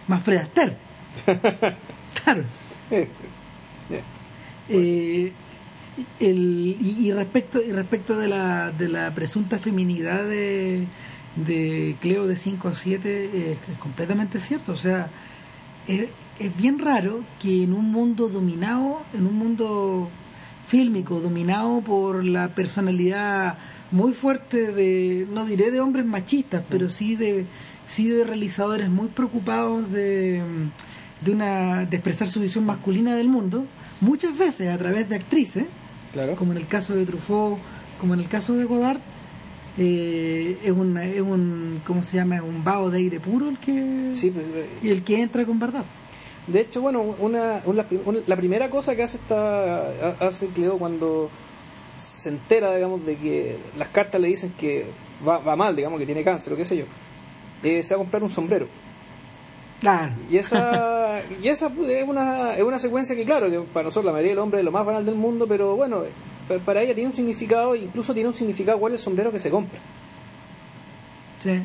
más 0.06 0.22
Fred 0.22 0.38
Astaire. 0.38 0.76
claro. 2.24 2.44
Eh, 2.90 3.08
eh. 3.90 4.02
Eh, 4.68 5.32
el, 6.20 6.76
y, 6.80 7.08
y 7.08 7.12
respecto 7.12 7.60
y 7.60 7.72
respecto 7.72 8.16
de 8.16 8.28
la, 8.28 8.70
de 8.70 8.88
la 8.88 9.12
presunta 9.12 9.58
feminidad 9.58 10.22
de, 10.24 10.84
de 11.34 11.96
Cleo 12.00 12.28
de 12.28 12.36
5 12.36 12.68
a 12.68 12.74
7 12.74 13.24
es, 13.24 13.58
es 13.68 13.78
completamente 13.80 14.38
cierto 14.38 14.72
o 14.72 14.76
sea 14.76 15.10
es, 15.88 16.04
es 16.38 16.56
bien 16.56 16.78
raro 16.78 17.24
que 17.42 17.64
en 17.64 17.72
un 17.72 17.90
mundo 17.90 18.28
dominado 18.28 19.02
en 19.12 19.26
un 19.26 19.34
mundo 19.34 20.08
fílmico 20.68 21.20
dominado 21.20 21.80
por 21.80 22.24
la 22.24 22.48
personalidad 22.48 23.56
muy 23.90 24.12
fuerte 24.12 24.70
de 24.72 25.26
no 25.32 25.46
diré 25.46 25.70
de 25.70 25.80
hombres 25.80 26.04
machistas 26.04 26.62
pero 26.68 26.90
sí 26.90 27.16
de 27.16 27.46
sí 27.86 28.08
de 28.10 28.24
realizadores 28.24 28.90
muy 28.90 29.08
preocupados 29.08 29.90
de 29.90 30.42
de 31.22 31.32
una 31.32 31.86
de 31.86 31.96
expresar 31.96 32.28
su 32.28 32.40
visión 32.40 32.66
masculina 32.66 33.16
del 33.16 33.28
mundo 33.28 33.64
muchas 34.02 34.36
veces 34.36 34.68
a 34.68 34.76
través 34.76 35.08
de 35.08 35.16
actrices 35.16 35.64
claro. 36.12 36.36
como 36.36 36.52
en 36.52 36.58
el 36.58 36.66
caso 36.66 36.94
de 36.94 37.06
Truffaut 37.06 37.58
como 37.98 38.12
en 38.12 38.20
el 38.20 38.28
caso 38.28 38.54
de 38.54 38.64
Godard 38.64 39.00
eh, 39.78 40.58
es, 40.64 40.72
un, 40.72 40.98
es 40.98 41.20
un 41.20 41.80
cómo 41.86 42.02
se 42.02 42.16
llama 42.16 42.42
un 42.42 42.62
vaho 42.62 42.90
de 42.90 42.98
aire 42.98 43.20
puro 43.20 43.48
el 43.48 43.58
que 43.58 44.10
sí 44.12 44.30
pues, 44.30 44.44
eh, 44.54 44.68
el 44.82 45.02
que 45.02 45.22
entra 45.22 45.46
con 45.46 45.58
verdad 45.58 45.84
De 46.48 46.60
hecho, 46.60 46.80
bueno, 46.80 47.00
una, 47.18 47.60
una- 47.66 47.86
una- 48.04 48.20
la 48.26 48.36
primera 48.36 48.70
cosa 48.70 48.96
que 48.96 49.02
hace 49.02 49.18
esta 49.18 50.16
hace 50.26 50.48
Cleo 50.48 50.78
cuando 50.78 51.30
se 51.96 52.28
entera, 52.30 52.74
digamos, 52.74 53.04
de 53.04 53.16
que 53.16 53.58
las 53.76 53.88
cartas 53.88 54.20
le 54.20 54.28
dicen 54.28 54.52
que 54.56 54.86
va, 55.26 55.38
va 55.38 55.56
mal, 55.56 55.76
digamos, 55.76 55.98
que 55.98 56.06
tiene 56.06 56.24
cáncer 56.24 56.52
o 56.52 56.56
qué 56.56 56.64
sé 56.64 56.76
yo, 56.76 56.84
eh, 57.62 57.82
se 57.82 57.94
va 57.94 58.00
a 58.00 58.04
comprar 58.04 58.22
un 58.22 58.30
sombrero. 58.30 58.66
claro 59.80 60.12
Y 60.30 60.36
esa, 60.38 61.22
y 61.42 61.48
esa 61.48 61.66
es 61.88 62.08
una, 62.08 62.54
es 62.56 62.62
una 62.62 62.78
secuencia 62.78 63.14
que, 63.16 63.24
claro, 63.24 63.50
que 63.50 63.58
para 63.60 63.84
nosotros 63.84 64.06
la 64.06 64.12
mayoría 64.12 64.30
del 64.32 64.38
hombre 64.38 64.60
es 64.60 64.64
lo 64.64 64.72
más 64.72 64.86
banal 64.86 65.04
del 65.04 65.16
mundo, 65.16 65.46
pero 65.48 65.74
bueno, 65.76 66.02
pa- 66.48 66.58
para 66.60 66.82
ella 66.82 66.94
tiene 66.94 67.10
un 67.10 67.16
significado, 67.16 67.74
incluso 67.74 68.14
tiene 68.14 68.28
un 68.28 68.34
significado 68.34 68.78
cuál 68.78 68.94
es 68.94 69.00
el 69.00 69.04
sombrero 69.04 69.30
que 69.32 69.40
se 69.40 69.50
compra. 69.50 69.78
sí. 71.42 71.62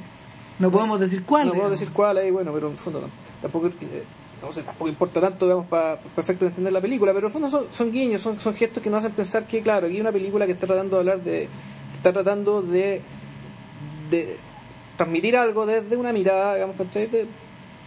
no 0.60 0.72
podemos 0.72 1.00
decir 1.00 1.24
cuál 1.24 1.46
no 1.48 1.52
puedo 1.54 1.64
digamos. 1.70 1.80
decir 1.80 1.94
cuál 1.94 2.18
ahí, 2.18 2.32
bueno, 2.32 2.52
pero 2.54 2.68
en 2.68 2.74
el 2.74 2.80
fondo 2.80 3.08
tampoco, 3.42 3.68
eh, 3.68 4.04
entonces, 4.44 4.66
tampoco 4.66 4.90
importa 4.90 5.22
tanto, 5.22 5.46
digamos, 5.46 5.68
para 5.68 5.98
perfecto 6.00 6.46
entender 6.46 6.74
la 6.74 6.82
película, 6.82 7.14
pero 7.14 7.28
en 7.28 7.30
el 7.30 7.32
fondo 7.32 7.48
son, 7.48 7.68
son 7.70 7.92
guiños, 7.94 8.20
son, 8.20 8.38
son 8.42 8.54
gestos 8.54 8.84
que 8.84 8.90
nos 8.90 9.00
hacen 9.00 9.14
pensar 9.14 9.48
que, 9.48 9.62
claro, 9.62 9.88
aquí 9.88 9.96
hay 9.96 10.02
una 10.02 10.12
película 10.12 10.46
que 10.46 10.52
está 10.52 10.68
tratando 10.68 10.98
de 10.98 11.00
hablar 11.00 11.24
de, 11.24 11.48
que 11.92 11.96
está 11.96 12.12
tratando 12.12 12.62
de, 12.62 13.02
de 14.10 14.38
transmitir 14.98 15.38
algo 15.38 15.66
desde 15.66 15.96
una 15.96 16.12
mirada, 16.12 16.56
digamos, 16.56 16.76
¿cachai? 16.76 17.08
De- 17.08 17.26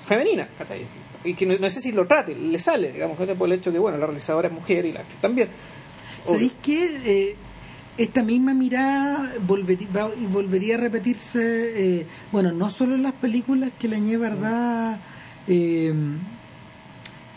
femenina, 0.05 0.49
¿cachai? 0.57 0.87
Y 1.25 1.35
que 1.35 1.45
no, 1.45 1.59
no 1.59 1.69
sé 1.69 1.81
si 1.81 1.92
lo 1.92 2.07
trate, 2.07 2.35
le 2.35 2.59
sale, 2.59 2.92
digamos, 2.92 3.19
¿cachai? 3.19 3.35
por 3.37 3.49
el 3.49 3.59
hecho 3.59 3.71
que, 3.71 3.79
bueno, 3.79 3.99
la 3.99 4.07
realizadora 4.07 4.49
es 4.49 4.55
mujer 4.55 4.87
y 4.87 4.92
la 4.92 5.01
actriz 5.01 5.21
también. 5.21 5.49
¿Sabéis 6.25 6.53
qué? 6.62 6.99
Eh, 7.05 7.37
esta 7.99 8.23
misma 8.23 8.55
mirada 8.55 9.33
volvería, 9.47 9.88
va- 9.95 10.11
y 10.19 10.25
volvería 10.27 10.77
a 10.77 10.79
repetirse, 10.79 12.01
eh, 12.01 12.07
bueno, 12.33 12.51
no 12.53 12.71
solo 12.71 12.95
en 12.95 13.03
las 13.03 13.12
películas 13.14 13.73
que 13.79 13.88
la 13.88 13.99
Ñe 13.99 14.16
Verdad 14.16 14.99
eh, 15.49 15.92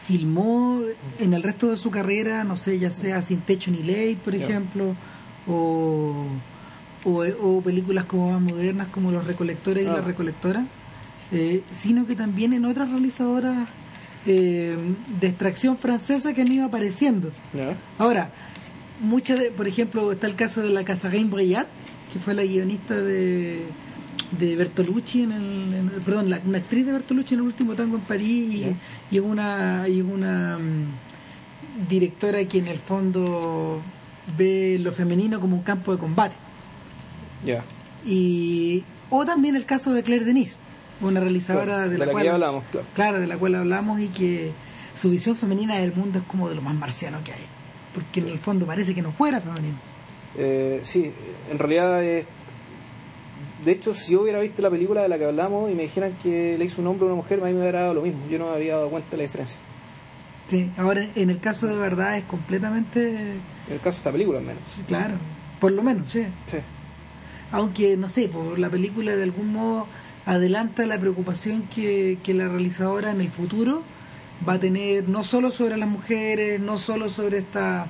filmó 0.10 0.82
en 1.20 1.36
el 1.36 1.44
resto 1.44 1.70
de 1.70 1.78
su 1.78 1.92
carrera, 1.92 2.44
no 2.44 2.56
sé, 2.56 2.80
ya 2.80 2.90
sea 2.90 3.22
Sin 3.22 3.42
Techo 3.42 3.70
ni 3.70 3.84
Ley, 3.84 4.16
por 4.16 4.34
ejemplo, 4.34 4.96
o, 5.48 6.26
o, 7.06 7.24
o 7.44 7.62
películas 7.62 8.06
como 8.06 8.32
más 8.32 8.42
modernas 8.42 8.88
como 8.88 9.12
Los 9.12 9.28
Recolectores 9.28 9.84
y 9.86 9.88
Ah. 9.88 9.94
La 9.98 10.02
Recolectora, 10.02 10.66
eh, 11.32 11.62
sino 11.70 12.08
que 12.08 12.16
también 12.16 12.54
en 12.54 12.66
otras 12.66 12.90
realizadoras 12.90 13.68
eh, 14.26 14.76
de 15.22 15.28
extracción 15.28 15.78
francesa 15.78 16.34
que 16.34 16.42
han 16.42 16.52
ido 16.52 16.66
apareciendo. 16.66 17.32
Ahora, 18.00 18.32
muchas 19.00 19.38
de, 19.40 19.52
por 19.52 19.68
ejemplo, 19.68 20.12
está 20.12 20.26
el 20.26 20.36
caso 20.36 20.62
de 20.64 20.72
la 20.72 20.84
Catherine 20.84 21.30
Breillat, 21.30 21.68
que 22.12 22.18
fue 22.18 22.34
la 22.34 22.44
guionista 22.44 23.00
de, 23.00 23.62
de 24.32 24.56
Bertolucci, 24.56 25.24
en 25.24 25.32
el, 25.32 25.74
en 25.74 25.92
el- 25.96 26.02
perdón, 26.02 26.30
la, 26.30 26.40
una 26.46 26.58
actriz 26.60 26.86
de 26.86 26.92
Bertolucci 26.92 27.34
en 27.34 27.40
el 27.42 27.46
último 27.48 27.74
tango 27.76 27.96
en 27.98 28.04
París, 28.04 28.54
y, 28.54 28.76
y 29.16 29.18
es 29.18 29.24
una, 29.24 29.88
y 29.88 30.02
una 30.02 30.58
mm, 30.60 31.88
directora 31.90 32.44
que 32.46 32.60
en 32.60 32.68
el 32.68 32.78
fondo 32.80 33.82
ve 34.38 34.78
lo 34.80 34.92
femenino 34.94 35.40
como 35.40 35.56
un 35.56 35.64
campo 35.64 35.92
de 35.94 35.98
combate. 36.00 36.36
Ya. 37.46 37.64
Y, 38.06 38.84
o 39.10 39.26
también 39.26 39.56
el 39.56 39.66
caso 39.66 39.94
de 39.94 40.04
Claire 40.04 40.26
Denis, 40.26 40.58
una 41.02 41.20
realizadora 41.20 41.66
Claro, 41.66 41.84
de, 41.84 41.90
de 41.90 41.98
la, 41.98 42.06
que 42.06 42.12
cual 42.12 42.28
hablamos, 42.28 42.64
claro. 42.72 42.88
claro, 42.94 43.20
de 43.20 43.28
la 43.28 43.38
cual 43.38 43.56
hablamos 43.56 44.00
y 44.00 44.08
que 44.10 44.52
su 45.00 45.10
visión 45.10 45.36
femenina 45.36 45.76
del 45.78 45.94
mundo 45.94 46.20
es 46.20 46.26
como 46.26 46.50
de 46.50 46.56
lo 46.56 46.62
más 46.62 46.76
marciano 46.76 47.20
que 47.24 47.32
hay. 47.32 47.42
Porque 47.94 48.20
en 48.20 48.28
el 48.28 48.38
fondo 48.38 48.66
parece 48.68 48.94
que 48.94 49.02
no 49.02 49.12
fuera 49.12 49.40
femenino. 49.42 49.78
Eh, 50.38 50.80
sí, 50.84 51.12
en 51.50 51.58
realidad 51.58 52.04
es... 52.04 52.26
De 53.66 53.72
hecho, 53.74 53.94
si 53.94 54.14
yo 54.14 54.22
hubiera 54.22 54.40
visto 54.40 54.62
la 54.62 54.70
película 54.70 55.02
de 55.02 55.10
la 55.10 55.18
que 55.18 55.26
hablamos 55.26 55.70
y 55.70 55.76
me 55.76 55.84
dijeran 55.84 56.14
que 56.24 56.58
le 56.58 56.66
hizo 56.66 56.82
un 56.82 56.88
hombre 56.88 57.04
a 57.04 57.08
una 57.08 57.16
mujer, 57.16 57.42
a 57.42 57.46
mí 57.46 57.54
me 57.54 57.60
hubiera 57.60 57.82
dado 57.82 57.94
lo 57.96 58.02
mismo. 58.02 58.22
Yo 58.30 58.40
no 58.40 58.50
me 58.50 58.56
había 58.56 58.76
dado 58.76 58.90
cuenta 58.90 59.12
de 59.12 59.18
la 59.18 59.24
diferencia. 59.24 59.60
Sí, 60.48 60.72
ahora 60.78 61.08
en 61.16 61.30
el 61.30 61.40
caso 61.40 61.68
de 61.68 61.78
verdad 61.78 62.18
es 62.18 62.24
completamente 62.24 63.10
En 63.10 63.74
el 63.74 63.78
caso 63.80 63.92
de 63.92 63.98
esta 63.98 64.12
película, 64.12 64.40
al 64.40 64.46
menos. 64.46 64.64
sí, 64.76 64.82
claro, 64.88 65.16
por 65.60 65.72
lo 65.74 65.84
menos, 65.84 66.12
sí. 66.12 66.24
Sí. 66.48 66.58
Aunque 67.52 67.98
no 67.98 68.08
sé, 68.08 68.30
por 68.30 68.58
la 68.58 68.70
película 68.70 69.16
de 69.16 69.24
algún 69.24 69.54
modo 69.54 69.88
adelanta 70.26 70.86
la 70.86 70.98
preocupación 71.00 71.64
que, 71.64 72.18
que 72.24 72.34
la 72.34 72.48
realizadora 72.48 73.12
en 73.12 73.22
el 73.22 73.30
futuro 73.30 73.84
va 74.48 74.54
a 74.54 74.60
tener 74.60 75.10
no 75.10 75.24
solo 75.24 75.52
sobre 75.52 75.78
las 75.78 75.90
mujeres, 75.90 76.60
no 76.60 76.78
solo 76.78 77.10
sobre 77.10 77.40
esta 77.40 77.88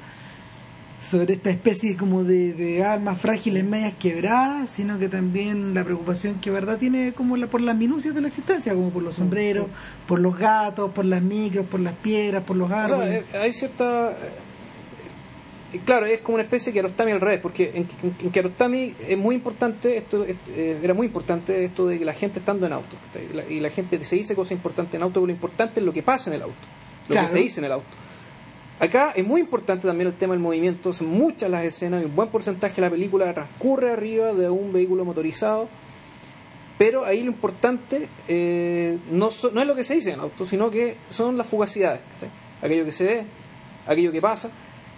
sobre 1.01 1.35
esta 1.35 1.49
especie 1.49 1.95
como 1.95 2.23
de, 2.25 2.53
de 2.53 2.83
almas 2.83 3.19
frágiles 3.21 3.63
medias 3.63 3.93
quebradas, 3.99 4.69
sino 4.69 4.99
que 4.99 5.07
también 5.07 5.73
la 5.73 5.83
preocupación 5.85 6.35
que 6.41 6.51
verdad 6.51 6.77
tiene 6.77 7.13
como 7.13 7.37
la, 7.37 7.47
por 7.47 7.61
las 7.61 7.75
minucias 7.77 8.13
de 8.13 8.21
la 8.21 8.27
existencia, 8.27 8.73
como 8.73 8.89
por 8.89 9.03
los 9.03 9.15
sombreros, 9.15 9.67
por 10.07 10.19
los 10.19 10.37
gatos, 10.37 10.91
por 10.91 11.05
las 11.05 11.21
micros, 11.21 11.65
por 11.67 11.79
las 11.79 11.93
piedras, 11.95 12.43
por 12.43 12.57
los 12.57 12.67
O 12.69 12.73
sea, 12.73 12.83
árboles. 12.85 13.23
eh, 13.33 13.37
hay 13.37 13.51
cierta... 13.53 14.11
eh, 14.11 14.15
Claro, 15.85 16.07
es 16.07 16.21
como 16.21 16.33
una 16.35 16.43
especie 16.43 16.71
de 16.71 16.79
Kiarostami 16.79 17.11
al 17.11 17.21
revés, 17.21 17.39
porque 17.41 17.69
en, 17.75 17.87
en, 18.01 18.15
en 18.21 18.31
Kiarostami 18.31 18.95
es 19.07 19.17
muy 19.19 19.35
importante, 19.35 19.97
esto 19.97 20.23
esto, 20.25 20.49
eh, 20.51 20.79
era 20.81 20.95
muy 20.95 21.05
importante 21.05 21.63
esto 21.63 21.85
de 21.85 21.99
que 21.99 22.05
la 22.05 22.13
gente 22.15 22.39
estando 22.39 22.65
en 22.65 22.73
auto, 22.73 22.95
y 23.31 23.35
la, 23.35 23.45
y 23.47 23.59
la 23.59 23.69
gente 23.69 24.03
se 24.03 24.15
dice 24.15 24.33
cosas 24.33 24.53
importantes 24.53 24.95
en 24.95 25.03
auto, 25.03 25.13
pero 25.19 25.27
lo 25.27 25.31
importante 25.31 25.79
es 25.79 25.85
lo 25.85 25.93
que 25.93 26.01
pasa 26.01 26.31
en 26.31 26.37
el 26.37 26.41
auto, 26.41 26.55
lo 27.07 27.13
Claro. 27.13 27.27
que 27.27 27.31
se 27.33 27.37
dice 27.39 27.59
en 27.59 27.65
el 27.65 27.71
auto. 27.73 27.85
Acá 28.79 29.11
es 29.15 29.25
muy 29.27 29.41
importante 29.41 29.87
también 29.87 30.07
el 30.07 30.13
tema 30.13 30.33
del 30.33 30.41
movimiento, 30.41 30.93
son 30.93 31.07
muchas 31.07 31.49
las 31.49 31.65
escenas 31.65 32.01
y 32.01 32.05
un 32.05 32.15
buen 32.15 32.29
porcentaje 32.29 32.75
de 32.75 32.81
la 32.83 32.89
película 32.89 33.33
transcurre 33.33 33.91
arriba 33.91 34.33
de 34.33 34.49
un 34.49 34.71
vehículo 34.71 35.03
motorizado, 35.03 35.67
pero 36.77 37.03
ahí 37.03 37.23
lo 37.23 37.31
importante 37.31 38.07
eh, 38.29 38.97
no, 39.11 39.31
so- 39.31 39.51
no 39.51 39.59
es 39.61 39.67
lo 39.67 39.75
que 39.75 39.83
se 39.83 39.95
dice 39.95 40.11
en 40.11 40.15
el 40.15 40.21
auto, 40.21 40.45
sino 40.45 40.71
que 40.71 40.95
son 41.09 41.37
las 41.37 41.47
fugacidades, 41.47 41.99
¿cachai? 42.13 42.29
aquello 42.61 42.85
que 42.85 42.91
se 42.93 43.03
ve, 43.03 43.25
aquello 43.85 44.13
que 44.13 44.21
pasa. 44.21 44.49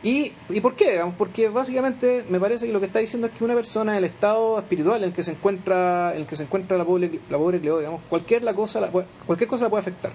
¿Y, 0.04 0.32
¿Y 0.50 0.62
por 0.62 0.76
qué? 0.76 0.92
Digamos, 0.92 1.16
porque 1.16 1.48
básicamente 1.50 2.24
me 2.30 2.40
parece 2.40 2.68
que 2.68 2.74
lo 2.74 2.80
que 2.80 2.86
está 2.88 3.00
diciendo 3.00 3.28
es 3.28 3.34
que 3.34 3.44
una 3.44 3.54
persona 3.56 3.94
en 3.94 3.98
el 4.00 4.04
estado 4.06 4.60
espiritual 4.60 4.98
en 5.04 5.10
el 5.10 5.14
que 5.14 5.22
se 5.24 5.32
encuentra, 5.32 6.12
en 6.14 6.22
el 6.22 6.28
que 6.28 6.36
se 6.36 6.44
encuentra 6.44 6.78
la 6.78 6.86
pobre, 6.86 7.20
la 7.30 7.38
pobre 7.40 7.60
Cleo, 7.60 7.80
digamos, 7.80 8.02
cualquier, 8.10 8.44
la 8.44 8.54
cosa, 8.54 8.80
la 8.80 8.90
cualquier 8.92 9.48
cosa 9.50 9.66
la 9.66 9.70
puede 9.72 9.82
afectar. 9.82 10.12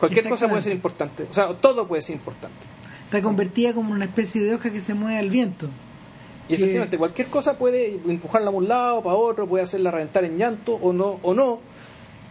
Cualquier 0.00 0.24
cosa 0.28 0.46
puede 0.48 0.62
ser 0.62 0.72
importante. 0.72 1.26
O 1.28 1.32
sea, 1.32 1.48
todo 1.54 1.86
puede 1.88 2.02
ser 2.02 2.14
importante. 2.16 2.56
Está 3.08 3.22
convertida 3.22 3.72
como 3.72 3.88
en 3.90 3.96
una 3.96 4.04
especie 4.04 4.42
de 4.42 4.54
hoja 4.54 4.70
que 4.70 4.80
se 4.82 4.92
mueve 4.92 5.18
al 5.18 5.30
viento. 5.30 5.66
Y 6.48 6.54
efectivamente, 6.54 6.98
cualquier 6.98 7.28
cosa 7.28 7.56
puede 7.56 7.98
empujarla 8.06 8.48
a 8.48 8.50
un 8.50 8.68
lado, 8.68 9.02
para 9.02 9.16
otro, 9.16 9.46
puede 9.46 9.64
hacerla 9.64 9.90
reventar 9.90 10.24
en 10.24 10.36
llanto 10.36 10.74
o 10.74 10.92
no, 10.92 11.18
o 11.22 11.32
no. 11.34 11.60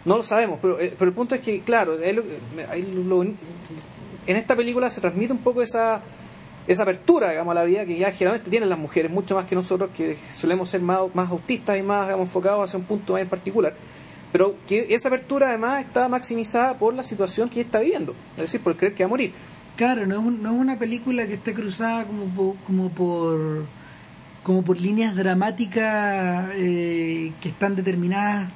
No 0.05 0.17
lo 0.17 0.23
sabemos, 0.23 0.59
pero, 0.61 0.79
eh, 0.79 0.93
pero 0.97 1.09
el 1.09 1.15
punto 1.15 1.33
es 1.35 1.41
que, 1.41 1.61
claro, 1.61 1.97
lo- 1.97 3.23
en 3.23 3.35
esta 4.35 4.55
película 4.55 4.89
se 4.89 5.01
transmite 5.01 5.33
un 5.33 5.39
poco 5.39 5.61
esa, 5.61 6.01
esa 6.67 6.83
apertura, 6.83 7.29
digamos, 7.31 7.51
a 7.51 7.55
la 7.55 7.63
vida 7.63 7.85
que 7.85 7.97
ya 7.97 8.11
generalmente 8.11 8.49
tienen 8.49 8.69
las 8.69 8.77
mujeres, 8.79 9.11
mucho 9.11 9.35
más 9.35 9.45
que 9.45 9.55
nosotros, 9.55 9.89
que 9.95 10.17
solemos 10.31 10.69
ser 10.69 10.81
más, 10.81 10.99
más 11.13 11.31
autistas 11.31 11.77
y 11.77 11.81
más 11.83 12.07
digamos, 12.07 12.27
enfocados 12.27 12.63
hacia 12.65 12.77
un 12.79 12.85
punto 12.85 13.13
más 13.13 13.21
en 13.21 13.29
particular. 13.29 13.73
Pero 14.31 14.55
que 14.67 14.93
esa 14.93 15.07
apertura 15.07 15.49
además 15.49 15.79
está 15.85 16.07
maximizada 16.09 16.77
por 16.77 16.93
la 16.93 17.03
situación 17.03 17.49
que 17.49 17.59
ella 17.61 17.65
está 17.67 17.79
viviendo, 17.79 18.13
es 18.35 18.41
decir, 18.43 18.61
por 18.61 18.75
creer 18.75 18.93
que 18.93 19.03
va 19.03 19.07
a 19.07 19.09
morir. 19.09 19.33
Claro, 19.77 20.05
no 20.05 20.15
es, 20.19 20.25
un- 20.25 20.41
no 20.43 20.53
es 20.53 20.59
una 20.59 20.77
película 20.77 21.25
que 21.27 21.35
esté 21.35 21.53
cruzada 21.53 22.03
como 22.05 22.25
por, 22.25 22.55
como 22.65 22.89
por 22.89 23.65
como 24.43 24.63
por 24.63 24.79
líneas 24.79 25.13
dramáticas 25.13 26.49
eh, 26.55 27.33
que 27.41 27.49
están 27.49 27.75
determinadas 27.75 28.49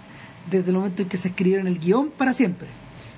desde 0.49 0.69
el 0.71 0.77
momento 0.77 1.01
en 1.01 1.09
que 1.09 1.17
se 1.17 1.27
escribieron 1.29 1.67
el 1.67 1.79
guion 1.79 2.09
para 2.11 2.31
siempre. 2.33 2.67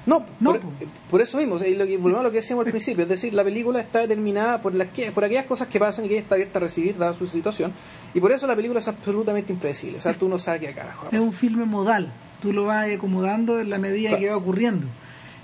No, 0.08 0.26
No, 0.40 0.54
por, 0.54 0.60
po. 0.62 0.70
por 1.10 1.22
eso 1.22 1.38
mismo, 1.38 1.56
o 1.56 1.60
sea, 1.60 1.68
y 1.68 1.76
lo 1.76 1.86
que, 1.86 1.98
volvemos 1.98 2.20
a 2.22 2.24
lo 2.24 2.32
que 2.32 2.38
decíamos 2.38 2.66
al 2.66 2.72
principio, 2.72 3.04
es 3.04 3.10
decir, 3.10 3.34
la 3.34 3.44
película 3.44 3.80
está 3.80 4.00
determinada 4.00 4.60
por, 4.62 4.74
las 4.76 4.88
que, 4.88 5.12
por 5.12 5.24
aquellas 5.24 5.46
cosas 5.46 5.68
que 5.70 5.80
pasan 5.80 6.04
y 6.04 6.08
que 6.10 6.16
ella 6.16 6.24
está 6.24 6.36
abierta 6.36 6.60
a 6.60 6.62
recibir 6.64 6.98
dada 6.98 7.14
su 7.14 7.26
situación, 7.28 7.72
y 8.14 8.20
por 8.20 8.32
eso 8.34 8.46
la 8.48 8.56
película 8.56 8.80
es 8.80 8.88
absolutamente 8.90 9.54
impredecible, 9.54 10.00
o 10.00 10.02
sea, 10.02 10.14
tú 10.16 10.28
no 10.28 10.40
sabes 10.40 10.60
qué 10.62 10.74
carajo 10.74 11.08
Es 11.12 11.22
un 11.22 11.32
filme 11.32 11.64
modal, 11.66 12.12
tú 12.42 12.52
lo 12.52 12.66
vas 12.66 12.90
acomodando 12.92 13.62
en 13.62 13.70
la 13.70 13.78
medida 13.78 14.10
Claro. 14.10 14.22
que 14.24 14.30
va 14.32 14.38
ocurriendo. 14.38 14.88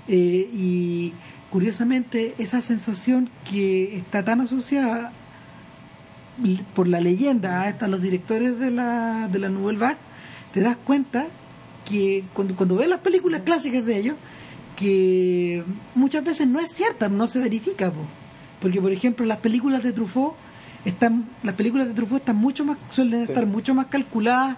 Eh, 0.08 0.50
y 0.52 1.12
curiosamente, 1.50 2.34
esa 2.38 2.60
sensación 2.62 3.28
que 3.50 3.96
está 3.96 4.24
tan 4.24 4.40
asociada 4.40 5.12
por 6.74 6.86
la 6.88 7.00
leyenda 7.00 7.62
a 7.62 7.68
esta- 7.68 7.86
a 7.86 7.88
los 7.88 8.02
directores 8.02 8.58
de 8.58 8.70
la, 8.70 9.28
de 9.30 9.38
la 9.38 9.48
Nouvelle 9.48 9.78
Vague, 9.78 9.96
te 10.54 10.60
das 10.60 10.76
cuenta 10.76 11.26
que 11.88 12.24
cuando, 12.32 12.54
cuando 12.56 12.76
ves 12.76 12.88
las 12.88 13.00
películas 13.00 13.42
clásicas 13.42 13.84
de 13.84 13.98
ellos, 13.98 14.16
que 14.76 15.62
muchas 15.94 16.24
veces 16.24 16.46
no 16.48 16.60
es 16.60 16.70
cierta, 16.72 17.08
no 17.08 17.26
se 17.26 17.40
verifica. 17.40 17.90
po. 17.90 18.00
Porque, 18.62 18.80
por 18.80 18.92
ejemplo, 18.92 19.26
las 19.26 19.38
películas 19.38 19.82
de 19.82 19.92
Truffaut 19.92 20.34
están, 20.84 21.26
las 21.42 21.54
películas 21.54 21.88
de 21.88 21.94
Truffaut 21.94 22.20
están 22.22 22.36
mucho 22.36 22.64
más, 22.64 22.78
suelen 22.88 23.26
Sí. 23.26 23.32
estar 23.32 23.46
mucho 23.46 23.74
más 23.74 23.86
calculadas 23.86 24.56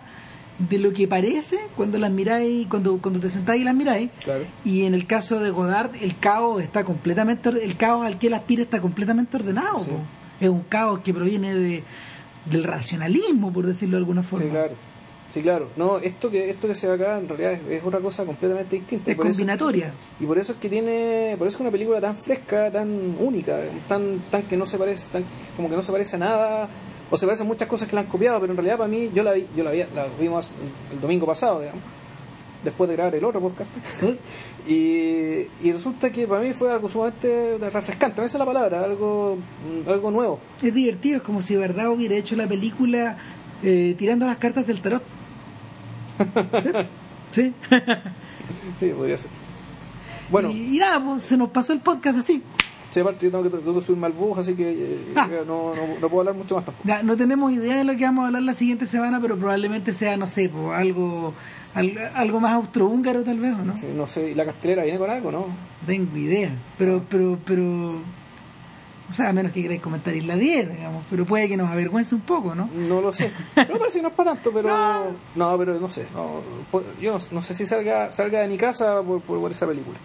de 0.58 0.78
lo 0.78 0.92
que 0.92 1.08
parece 1.08 1.58
cuando 1.76 1.98
las 1.98 2.10
miráis, 2.10 2.66
cuando, 2.68 2.98
cuando 2.98 3.20
te 3.20 3.30
sentáis 3.30 3.62
y 3.62 3.64
las 3.64 3.74
miráis. 3.74 4.10
Claro. 4.22 4.44
Y 4.64 4.84
en 4.84 4.94
el 4.94 5.06
caso 5.06 5.40
de 5.40 5.50
Godard, 5.50 5.90
el 6.00 6.18
caos 6.18 6.62
está 6.62 6.84
completamente, 6.84 7.48
el 7.48 7.76
caos 7.76 8.06
al 8.06 8.18
que 8.18 8.28
él 8.28 8.34
aspira 8.34 8.62
está 8.62 8.80
completamente 8.80 9.36
ordenado. 9.36 9.78
Sí. 9.80 9.90
Es 10.40 10.48
un 10.48 10.62
caos 10.62 11.00
que 11.00 11.12
proviene 11.14 11.54
de, 11.54 11.82
del 12.46 12.64
racionalismo, 12.64 13.52
por 13.52 13.66
decirlo 13.66 13.96
de 13.96 13.98
alguna 13.98 14.22
forma. 14.22 14.44
Sí, 14.46 14.50
claro. 14.50 14.74
Sí, 15.32 15.40
claro. 15.40 15.70
No, 15.76 15.96
esto 15.98 16.28
que 16.30 16.50
esto 16.50 16.68
que 16.68 16.74
se 16.74 16.86
ve 16.86 16.92
acá 16.92 17.16
en 17.16 17.26
realidad 17.26 17.52
es, 17.52 17.60
es 17.78 17.84
otra 17.84 18.00
cosa 18.00 18.26
completamente 18.26 18.76
distinta. 18.76 19.10
y 19.10 19.14
Es 19.14 19.18
combinatoria. 19.18 19.90
y 20.20 20.26
por 20.26 20.36
eso 20.36 20.52
es 20.52 20.58
que 20.58 20.68
tiene, 20.68 21.36
por 21.38 21.46
eso 21.46 21.56
es 21.56 21.60
una 21.62 21.70
película 21.70 22.02
tan 22.02 22.14
fresca, 22.14 22.70
tan 22.70 23.16
única, 23.18 23.58
tan 23.88 24.18
tan 24.30 24.42
que 24.42 24.58
no 24.58 24.66
se 24.66 24.76
parece, 24.76 25.10
tan 25.10 25.24
como 25.56 25.70
que 25.70 25.76
no 25.76 25.80
se 25.80 25.90
parece 25.90 26.16
a 26.16 26.18
nada, 26.18 26.68
o 27.12 27.16
se 27.18 27.26
parecen 27.26 27.46
muchas 27.46 27.68
cosas 27.68 27.86
que 27.86 27.94
la 27.94 28.00
han 28.00 28.06
copiado, 28.06 28.40
pero 28.40 28.52
en 28.52 28.56
realidad 28.56 28.78
para 28.78 28.88
mí 28.88 29.10
yo 29.14 29.22
la 29.22 29.32
vi, 29.32 29.46
yo 29.54 29.62
la 29.62 29.70
vi, 29.70 29.84
la 29.94 30.06
vimos 30.18 30.54
el, 30.54 30.94
el 30.96 31.00
domingo 31.00 31.26
pasado, 31.26 31.60
digamos, 31.60 31.82
después 32.64 32.88
de 32.88 32.96
grabar 32.96 33.14
el 33.14 33.22
otro 33.24 33.38
podcast. 33.42 33.70
y, 34.66 35.46
y 35.62 35.72
resulta 35.72 36.10
que 36.10 36.26
para 36.26 36.40
mí 36.40 36.54
fue 36.54 36.72
algo 36.72 36.88
sumamente 36.88 37.58
refrescante, 37.60 38.20
no 38.20 38.26
esa 38.26 38.38
es 38.38 38.40
la 38.40 38.46
palabra, 38.46 38.82
algo 38.82 39.36
algo 39.86 40.10
nuevo. 40.10 40.40
Es 40.62 40.72
divertido, 40.72 41.18
es 41.18 41.22
como 41.22 41.42
si 41.42 41.52
de 41.52 41.60
verdad 41.60 41.90
hubiera 41.90 42.16
hecho 42.16 42.34
la 42.34 42.46
película 42.48 43.18
eh, 43.62 43.94
tirando 43.98 44.24
las 44.26 44.38
cartas 44.38 44.66
del 44.66 44.80
tarot. 44.80 45.02
¿Sí? 47.32 47.42
¿Sí? 47.42 47.54
Sí, 48.80 48.90
podría 48.90 49.16
ser. 49.16 49.30
Bueno, 50.30 50.50
Y, 50.50 50.76
y 50.76 50.78
nada, 50.78 51.04
pues, 51.04 51.22
se 51.22 51.36
nos 51.36 51.50
pasó 51.50 51.72
el 51.72 51.80
podcast 51.80 52.18
así. 52.18 52.42
Sí, 52.92 53.00
aparte 53.00 53.24
yo 53.26 53.30
tengo 53.32 53.42
que, 53.44 53.50
tengo 53.50 53.74
que 53.74 53.80
subirme 53.80 54.06
al 54.06 54.12
bus, 54.12 54.36
así 54.38 54.54
que 54.54 54.70
eh, 54.70 54.98
Ah. 55.16 55.26
no, 55.46 55.74
no, 55.74 55.82
no 56.00 56.08
puedo 56.10 56.20
hablar 56.20 56.34
mucho 56.34 56.54
más 56.56 56.64
tampoco. 56.64 56.86
Ya, 56.86 57.02
no 57.02 57.16
tenemos 57.16 57.50
idea 57.50 57.76
de 57.78 57.84
lo 57.84 57.96
que 57.96 58.04
vamos 58.04 58.24
a 58.24 58.26
hablar 58.26 58.42
la 58.42 58.54
siguiente 58.54 58.86
semana, 58.86 59.18
pero 59.20 59.38
probablemente 59.38 59.92
sea, 59.94 60.16
no 60.18 60.26
sé, 60.26 60.48
po, 60.50 60.72
algo 60.72 61.32
al- 61.74 62.10
algo 62.14 62.38
más 62.38 62.52
austrohúngaro 62.52 63.24
tal 63.24 63.38
vez, 63.40 63.54
¿o 63.54 63.64
¿no? 63.64 63.72
Sí, 63.74 63.88
no 63.96 64.06
sé, 64.06 64.30
¿y 64.30 64.34
la 64.34 64.44
castelera 64.44 64.84
viene 64.84 64.98
con 64.98 65.08
algo, 65.08 65.32
no? 65.32 65.38
No 65.40 65.86
tengo 65.86 66.16
idea. 66.18 66.50
Pero, 66.76 67.02
pero, 67.08 67.38
pero... 67.46 67.94
O 69.10 69.14
sea, 69.14 69.28
a 69.28 69.32
menos 69.34 69.52
que 69.52 69.60
queráis 69.60 69.82
comentar 69.82 70.14
Isla 70.16 70.36
10, 70.36 70.70
digamos, 70.74 71.04
pero 71.10 71.26
puede 71.26 71.46
que 71.48 71.56
nos 71.56 71.70
avergüence 71.70 72.14
un 72.14 72.22
poco, 72.22 72.54
¿no? 72.54 72.70
No 72.74 73.00
lo 73.02 73.12
sé. 73.12 73.30
No 73.56 73.78
parece 73.78 73.98
que 73.98 74.02
no 74.02 74.08
es 74.08 74.14
para 74.14 74.32
tanto, 74.34 74.52
pero. 74.52 74.70
No, 75.36 75.58
pero 75.58 75.78
no 75.78 75.88
sé. 75.90 76.06
No, 76.14 76.40
yo 77.00 77.12
no, 77.12 77.18
no 77.32 77.42
sé 77.42 77.52
si 77.52 77.66
salga 77.66 78.10
salga 78.10 78.40
de 78.40 78.48
mi 78.48 78.56
casa 78.56 79.02
por, 79.02 79.20
por, 79.20 79.38
por 79.38 79.50
esa 79.50 79.66
película. 79.66 79.98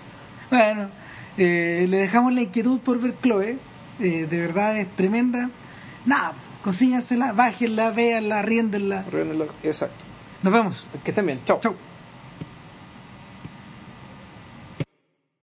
Bueno, 0.51 0.89
eh, 1.37 1.85
le 1.89 1.97
dejamos 1.97 2.33
la 2.33 2.41
inquietud 2.41 2.79
por 2.79 2.99
ver 2.99 3.15
Chloe. 3.21 3.57
eh, 3.99 4.27
de 4.29 4.37
verdad 4.39 4.77
es 4.77 4.87
tremenda. 4.95 5.49
Nada, 6.05 6.33
consígansela, 6.63 7.31
bájenla, 7.33 7.91
véanla, 7.91 8.41
riéndenla. 8.41 9.03
Exacto. 9.63 10.05
Nos 10.43 10.53
vemos. 10.53 10.85
Que 11.03 11.11
estén 11.11 11.25
bien. 11.25 11.39
Chao. 11.45 11.59
Chau. 11.61 11.75